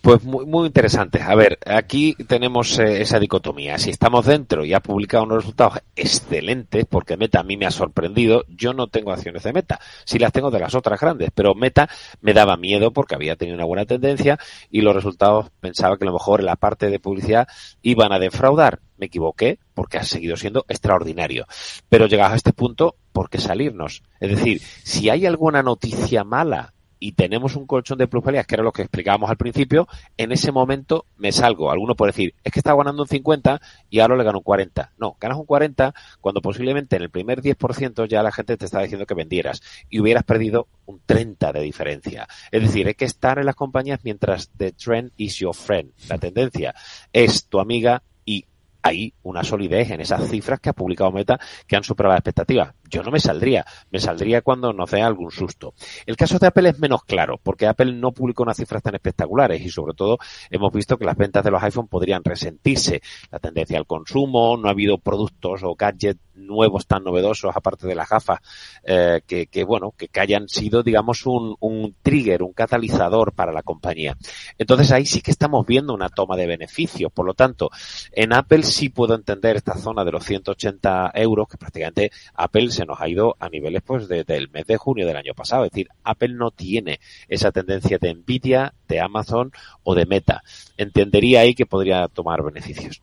Pues 0.00 0.22
muy, 0.22 0.46
muy 0.46 0.66
interesante. 0.66 1.20
A 1.20 1.34
ver, 1.34 1.58
aquí 1.66 2.14
tenemos 2.26 2.78
eh, 2.78 3.02
esa 3.02 3.18
dicotomía. 3.18 3.78
Si 3.78 3.90
estamos 3.90 4.26
dentro 4.26 4.64
y 4.64 4.72
ha 4.72 4.80
publicado 4.80 5.24
unos 5.24 5.38
resultados 5.38 5.80
excelentes, 5.96 6.86
porque 6.88 7.16
Meta 7.16 7.40
a 7.40 7.42
mí 7.42 7.56
me 7.56 7.66
ha 7.66 7.70
sorprendido, 7.72 8.44
yo 8.48 8.72
no 8.74 8.86
tengo 8.86 9.10
acciones 9.10 9.42
de 9.42 9.52
Meta. 9.52 9.80
Sí 10.04 10.18
las 10.18 10.32
tengo 10.32 10.50
de 10.50 10.60
las 10.60 10.74
otras 10.76 11.00
grandes, 11.00 11.30
pero 11.34 11.54
Meta 11.54 11.88
me 12.20 12.32
daba 12.32 12.56
miedo 12.56 12.92
porque 12.92 13.16
había 13.16 13.36
tenido 13.36 13.56
una 13.56 13.64
buena 13.64 13.86
tendencia 13.86 14.38
y 14.70 14.82
los 14.82 14.94
resultados 14.94 15.50
pensaba 15.60 15.98
que 15.98 16.04
a 16.04 16.06
lo 16.06 16.12
mejor 16.12 16.40
en 16.40 16.46
la 16.46 16.56
parte 16.56 16.90
de 16.90 17.00
publicidad 17.00 17.48
iban 17.82 18.12
a 18.12 18.20
defraudar. 18.20 18.80
Me 18.98 19.06
equivoqué 19.06 19.58
porque 19.74 19.98
ha 19.98 20.04
seguido 20.04 20.36
siendo 20.36 20.64
extraordinario. 20.68 21.46
Pero 21.88 22.06
llegados 22.06 22.34
a 22.34 22.36
este 22.36 22.52
punto, 22.52 22.96
¿por 23.12 23.30
qué 23.30 23.38
salirnos? 23.38 24.02
Es 24.20 24.30
decir, 24.30 24.60
si 24.84 25.10
hay 25.10 25.26
alguna 25.26 25.62
noticia 25.62 26.22
mala 26.24 26.74
y 27.00 27.12
tenemos 27.12 27.56
un 27.56 27.66
colchón 27.66 27.98
de 27.98 28.08
plusvalías, 28.08 28.46
que 28.46 28.54
era 28.54 28.64
lo 28.64 28.72
que 28.72 28.82
explicábamos 28.82 29.30
al 29.30 29.36
principio, 29.36 29.88
en 30.16 30.32
ese 30.32 30.52
momento 30.52 31.06
me 31.16 31.32
salgo. 31.32 31.70
Alguno 31.70 31.94
puede 31.94 32.12
decir, 32.12 32.34
es 32.44 32.52
que 32.52 32.60
estaba 32.60 32.78
ganando 32.78 33.02
un 33.02 33.08
50 33.08 33.60
y 33.90 34.00
ahora 34.00 34.16
le 34.16 34.24
gano 34.24 34.38
un 34.38 34.44
40. 34.44 34.92
No, 34.98 35.16
ganas 35.20 35.38
un 35.38 35.46
40 35.46 35.94
cuando 36.20 36.40
posiblemente 36.40 36.96
en 36.96 37.02
el 37.02 37.10
primer 37.10 37.42
10% 37.42 38.06
ya 38.08 38.22
la 38.22 38.32
gente 38.32 38.56
te 38.56 38.64
está 38.64 38.80
diciendo 38.80 39.06
que 39.06 39.14
vendieras 39.14 39.62
y 39.88 40.00
hubieras 40.00 40.24
perdido 40.24 40.68
un 40.86 41.00
30 41.04 41.52
de 41.52 41.60
diferencia. 41.60 42.28
Es 42.50 42.62
decir, 42.62 42.86
hay 42.86 42.94
que 42.94 43.04
estar 43.04 43.38
en 43.38 43.46
las 43.46 43.54
compañías 43.54 44.00
mientras 44.02 44.50
the 44.56 44.72
trend 44.72 45.12
is 45.16 45.38
your 45.38 45.54
friend. 45.54 45.92
La 46.08 46.18
tendencia 46.18 46.74
es 47.12 47.46
tu 47.46 47.60
amiga 47.60 48.02
y 48.24 48.44
hay 48.82 49.12
una 49.22 49.44
solidez 49.44 49.90
en 49.90 50.00
esas 50.00 50.28
cifras 50.30 50.60
que 50.60 50.70
ha 50.70 50.72
publicado 50.72 51.12
Meta 51.12 51.38
que 51.66 51.76
han 51.76 51.84
superado 51.84 52.12
las 52.14 52.20
expectativas 52.20 52.74
yo 52.88 53.02
no 53.02 53.10
me 53.10 53.20
saldría, 53.20 53.64
me 53.90 54.00
saldría 54.00 54.42
cuando 54.42 54.72
nos 54.72 54.90
dé 54.90 55.02
algún 55.02 55.30
susto. 55.30 55.74
El 56.06 56.16
caso 56.16 56.38
de 56.38 56.46
Apple 56.46 56.70
es 56.70 56.78
menos 56.78 57.04
claro, 57.04 57.38
porque 57.42 57.66
Apple 57.66 57.92
no 57.92 58.12
publicó 58.12 58.42
unas 58.42 58.56
cifras 58.56 58.82
tan 58.82 58.94
espectaculares 58.94 59.60
y 59.62 59.70
sobre 59.70 59.94
todo 59.94 60.18
hemos 60.50 60.72
visto 60.72 60.96
que 60.96 61.04
las 61.04 61.16
ventas 61.16 61.44
de 61.44 61.50
los 61.50 61.62
iPhone 61.62 61.88
podrían 61.88 62.24
resentirse. 62.24 63.00
La 63.30 63.38
tendencia 63.38 63.78
al 63.78 63.86
consumo, 63.86 64.56
no 64.56 64.68
ha 64.68 64.72
habido 64.72 64.98
productos 64.98 65.62
o 65.62 65.74
gadgets 65.74 66.20
nuevos 66.38 66.86
tan 66.86 67.04
novedosos, 67.04 67.54
aparte 67.54 67.86
de 67.86 67.94
las 67.94 68.08
gafas, 68.08 68.40
eh, 68.84 69.20
que, 69.26 69.46
que, 69.46 69.64
bueno, 69.64 69.92
que, 69.96 70.08
hayan 70.18 70.48
sido, 70.48 70.82
digamos, 70.82 71.26
un, 71.26 71.56
un 71.60 71.94
trigger, 72.02 72.42
un 72.42 72.52
catalizador 72.52 73.32
para 73.32 73.52
la 73.52 73.62
compañía. 73.62 74.16
Entonces 74.56 74.90
ahí 74.90 75.06
sí 75.06 75.20
que 75.20 75.30
estamos 75.30 75.66
viendo 75.66 75.94
una 75.94 76.08
toma 76.08 76.36
de 76.36 76.46
beneficios. 76.46 77.12
Por 77.12 77.26
lo 77.26 77.34
tanto, 77.34 77.70
en 78.12 78.32
Apple 78.32 78.62
sí 78.62 78.88
puedo 78.88 79.14
entender 79.14 79.56
esta 79.56 79.76
zona 79.76 80.04
de 80.04 80.12
los 80.12 80.24
180 80.24 81.12
euros, 81.14 81.48
que 81.48 81.56
prácticamente 81.56 82.10
Apple 82.34 82.70
se 82.78 82.86
nos 82.86 83.00
ha 83.00 83.08
ido 83.08 83.36
a 83.40 83.48
niveles 83.48 83.82
pues 83.84 84.06
desde 84.06 84.36
el 84.36 84.50
mes 84.50 84.64
de 84.66 84.76
junio 84.76 85.06
del 85.06 85.16
año 85.16 85.34
pasado. 85.34 85.64
Es 85.64 85.72
decir, 85.72 85.88
Apple 86.04 86.34
no 86.34 86.52
tiene 86.52 87.00
esa 87.28 87.50
tendencia 87.50 87.98
de 87.98 88.14
Nvidia, 88.14 88.72
de 88.86 89.00
Amazon 89.00 89.50
o 89.82 89.96
de 89.96 90.06
Meta. 90.06 90.42
Entendería 90.76 91.40
ahí 91.40 91.54
que 91.54 91.66
podría 91.66 92.06
tomar 92.06 92.42
beneficios. 92.42 93.02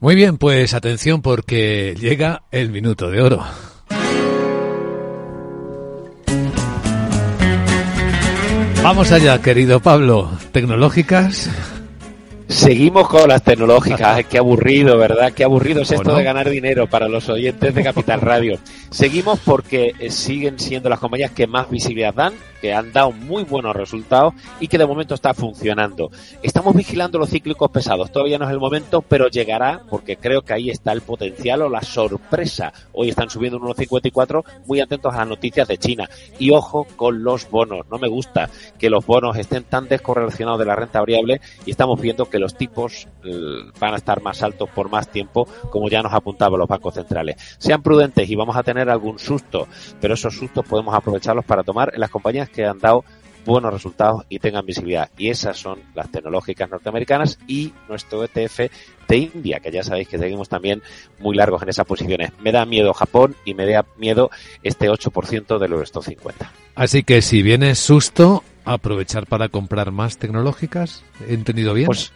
Muy 0.00 0.14
bien, 0.14 0.38
pues 0.38 0.72
atención 0.72 1.20
porque 1.20 1.94
llega 2.00 2.44
el 2.50 2.70
minuto 2.70 3.10
de 3.10 3.20
oro. 3.20 3.44
Vamos 8.82 9.12
allá, 9.12 9.40
querido 9.40 9.80
Pablo. 9.80 10.30
Tecnológicas. 10.52 11.50
Seguimos 12.52 13.08
con 13.08 13.28
las 13.28 13.42
tecnológicas. 13.42 14.26
Qué 14.30 14.36
aburrido, 14.36 14.98
¿verdad? 14.98 15.32
Qué 15.32 15.42
aburrido 15.42 15.82
es 15.82 15.90
esto 15.90 16.10
no? 16.10 16.16
de 16.16 16.22
ganar 16.22 16.50
dinero 16.50 16.86
para 16.86 17.08
los 17.08 17.30
oyentes 17.30 17.74
de 17.74 17.82
Capital 17.82 18.20
Radio. 18.20 18.58
Seguimos 18.90 19.40
porque 19.40 19.94
siguen 20.10 20.58
siendo 20.58 20.90
las 20.90 20.98
compañías 20.98 21.30
que 21.30 21.46
más 21.46 21.70
visibilidad 21.70 22.12
dan, 22.12 22.34
que 22.60 22.74
han 22.74 22.92
dado 22.92 23.10
muy 23.10 23.44
buenos 23.44 23.74
resultados 23.74 24.34
y 24.60 24.68
que 24.68 24.76
de 24.76 24.84
momento 24.84 25.14
está 25.14 25.32
funcionando. 25.32 26.10
Estamos 26.42 26.76
vigilando 26.76 27.18
los 27.18 27.30
cíclicos 27.30 27.70
pesados. 27.70 28.12
Todavía 28.12 28.38
no 28.38 28.44
es 28.44 28.50
el 28.50 28.60
momento, 28.60 29.00
pero 29.00 29.28
llegará 29.28 29.80
porque 29.88 30.18
creo 30.18 30.42
que 30.42 30.52
ahí 30.52 30.68
está 30.68 30.92
el 30.92 31.00
potencial 31.00 31.62
o 31.62 31.70
la 31.70 31.80
sorpresa. 31.80 32.70
Hoy 32.92 33.08
están 33.08 33.30
subiendo 33.30 33.58
un 33.58 33.64
1,54. 33.64 34.44
Muy 34.66 34.80
atentos 34.80 35.14
a 35.14 35.18
las 35.18 35.28
noticias 35.28 35.66
de 35.66 35.78
China. 35.78 36.08
Y 36.38 36.50
ojo 36.50 36.86
con 36.96 37.24
los 37.24 37.48
bonos. 37.48 37.86
No 37.90 37.98
me 37.98 38.08
gusta 38.08 38.50
que 38.78 38.90
los 38.90 39.06
bonos 39.06 39.38
estén 39.38 39.64
tan 39.64 39.88
descorrelacionados 39.88 40.58
de 40.58 40.66
la 40.66 40.76
renta 40.76 41.00
variable 41.00 41.40
y 41.64 41.70
estamos 41.70 41.98
viendo 41.98 42.26
que 42.28 42.41
los 42.42 42.56
tipos 42.56 43.08
eh, 43.24 43.30
van 43.80 43.94
a 43.94 43.96
estar 43.96 44.20
más 44.20 44.42
altos 44.42 44.68
por 44.70 44.90
más 44.90 45.08
tiempo, 45.08 45.48
como 45.70 45.88
ya 45.88 46.02
nos 46.02 46.12
apuntaban 46.12 46.58
los 46.58 46.68
bancos 46.68 46.94
centrales. 46.94 47.36
Sean 47.58 47.82
prudentes 47.82 48.28
y 48.28 48.34
vamos 48.34 48.56
a 48.56 48.62
tener 48.62 48.90
algún 48.90 49.18
susto, 49.18 49.68
pero 50.00 50.14
esos 50.14 50.36
sustos 50.36 50.66
podemos 50.66 50.94
aprovecharlos 50.94 51.44
para 51.44 51.62
tomar 51.62 51.92
en 51.94 52.00
las 52.00 52.10
compañías 52.10 52.50
que 52.50 52.66
han 52.66 52.78
dado 52.78 53.04
buenos 53.44 53.72
resultados 53.72 54.24
y 54.28 54.38
tengan 54.38 54.66
visibilidad. 54.66 55.10
Y 55.16 55.28
esas 55.28 55.56
son 55.56 55.80
las 55.94 56.10
tecnológicas 56.10 56.70
norteamericanas 56.70 57.38
y 57.46 57.72
nuestro 57.88 58.24
ETF 58.24 58.70
de 59.08 59.16
India, 59.16 59.60
que 59.60 59.70
ya 59.70 59.82
sabéis 59.82 60.08
que 60.08 60.18
seguimos 60.18 60.48
también 60.48 60.82
muy 61.18 61.36
largos 61.36 61.62
en 61.62 61.68
esas 61.68 61.86
posiciones. 61.86 62.32
Me 62.40 62.52
da 62.52 62.64
miedo 62.66 62.92
Japón 62.92 63.36
y 63.44 63.54
me 63.54 63.66
da 63.66 63.84
miedo 63.96 64.30
este 64.62 64.88
8% 64.88 65.58
del 65.58 65.72
Euro 65.72 65.84
50. 65.86 66.52
Así 66.74 67.02
que 67.02 67.20
si 67.20 67.42
viene 67.42 67.74
susto, 67.74 68.44
aprovechar 68.64 69.26
para 69.26 69.48
comprar 69.48 69.90
más 69.92 70.18
tecnológicas. 70.18 71.04
¿He 71.28 71.34
entendido 71.34 71.74
bien? 71.74 71.86
Pues 71.86 72.12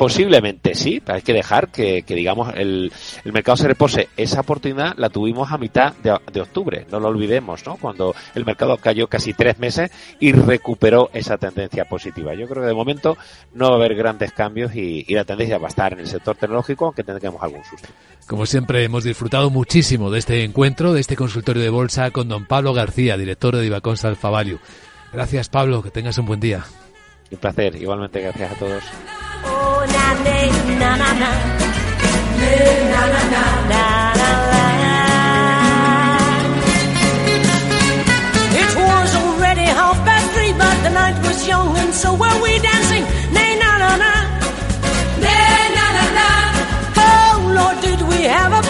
Posiblemente 0.00 0.74
sí, 0.74 1.02
hay 1.08 1.20
que 1.20 1.34
dejar 1.34 1.68
que, 1.68 2.04
que 2.04 2.14
digamos, 2.14 2.54
el, 2.54 2.90
el, 3.22 3.32
mercado 3.34 3.58
se 3.58 3.68
repose. 3.68 4.08
Esa 4.16 4.40
oportunidad 4.40 4.94
la 4.96 5.10
tuvimos 5.10 5.52
a 5.52 5.58
mitad 5.58 5.92
de, 5.96 6.16
de, 6.32 6.40
octubre, 6.40 6.86
no 6.90 7.00
lo 7.00 7.08
olvidemos, 7.08 7.66
¿no? 7.66 7.76
Cuando 7.76 8.14
el 8.34 8.46
mercado 8.46 8.78
cayó 8.78 9.08
casi 9.08 9.34
tres 9.34 9.58
meses 9.58 9.90
y 10.18 10.32
recuperó 10.32 11.10
esa 11.12 11.36
tendencia 11.36 11.84
positiva. 11.84 12.32
Yo 12.32 12.48
creo 12.48 12.62
que 12.62 12.68
de 12.68 12.74
momento 12.74 13.18
no 13.52 13.66
va 13.66 13.72
a 13.72 13.76
haber 13.76 13.94
grandes 13.94 14.32
cambios 14.32 14.74
y, 14.74 15.04
y 15.06 15.12
la 15.12 15.26
tendencia 15.26 15.58
va 15.58 15.66
a 15.66 15.68
estar 15.68 15.92
en 15.92 16.00
el 16.00 16.06
sector 16.06 16.34
tecnológico, 16.34 16.86
aunque 16.86 17.04
tengamos 17.04 17.42
algún 17.42 17.62
susto. 17.62 17.90
Como 18.26 18.46
siempre, 18.46 18.82
hemos 18.82 19.04
disfrutado 19.04 19.50
muchísimo 19.50 20.10
de 20.10 20.20
este 20.20 20.44
encuentro, 20.44 20.94
de 20.94 21.00
este 21.02 21.14
consultorio 21.14 21.62
de 21.62 21.68
bolsa 21.68 22.10
con 22.10 22.26
don 22.26 22.46
Pablo 22.46 22.72
García, 22.72 23.18
director 23.18 23.54
de 23.54 23.64
Divacons 23.64 24.06
Alfa 24.06 24.30
Value. 24.30 24.60
Gracias, 25.12 25.50
Pablo, 25.50 25.82
que 25.82 25.90
tengas 25.90 26.16
un 26.16 26.24
buen 26.24 26.40
día. 26.40 26.64
Un 27.30 27.36
placer, 27.36 27.76
igualmente 27.76 28.22
gracias 28.22 28.52
a 28.52 28.54
todos. 28.54 28.82
So 42.00 42.14
were 42.14 42.42
we 42.42 42.58
dancing. 42.60 43.04
Nay, 43.36 43.52
na, 43.62 43.70
na, 43.82 43.90
na. 44.02 44.12
Nay, 45.24 45.64
na, 45.76 45.86
na, 45.96 46.04
na. 46.18 46.28
Oh, 47.06 47.32
Lord, 47.56 47.76
did 47.84 48.00
we 48.08 48.18
have 48.24 48.52
a 48.60 48.69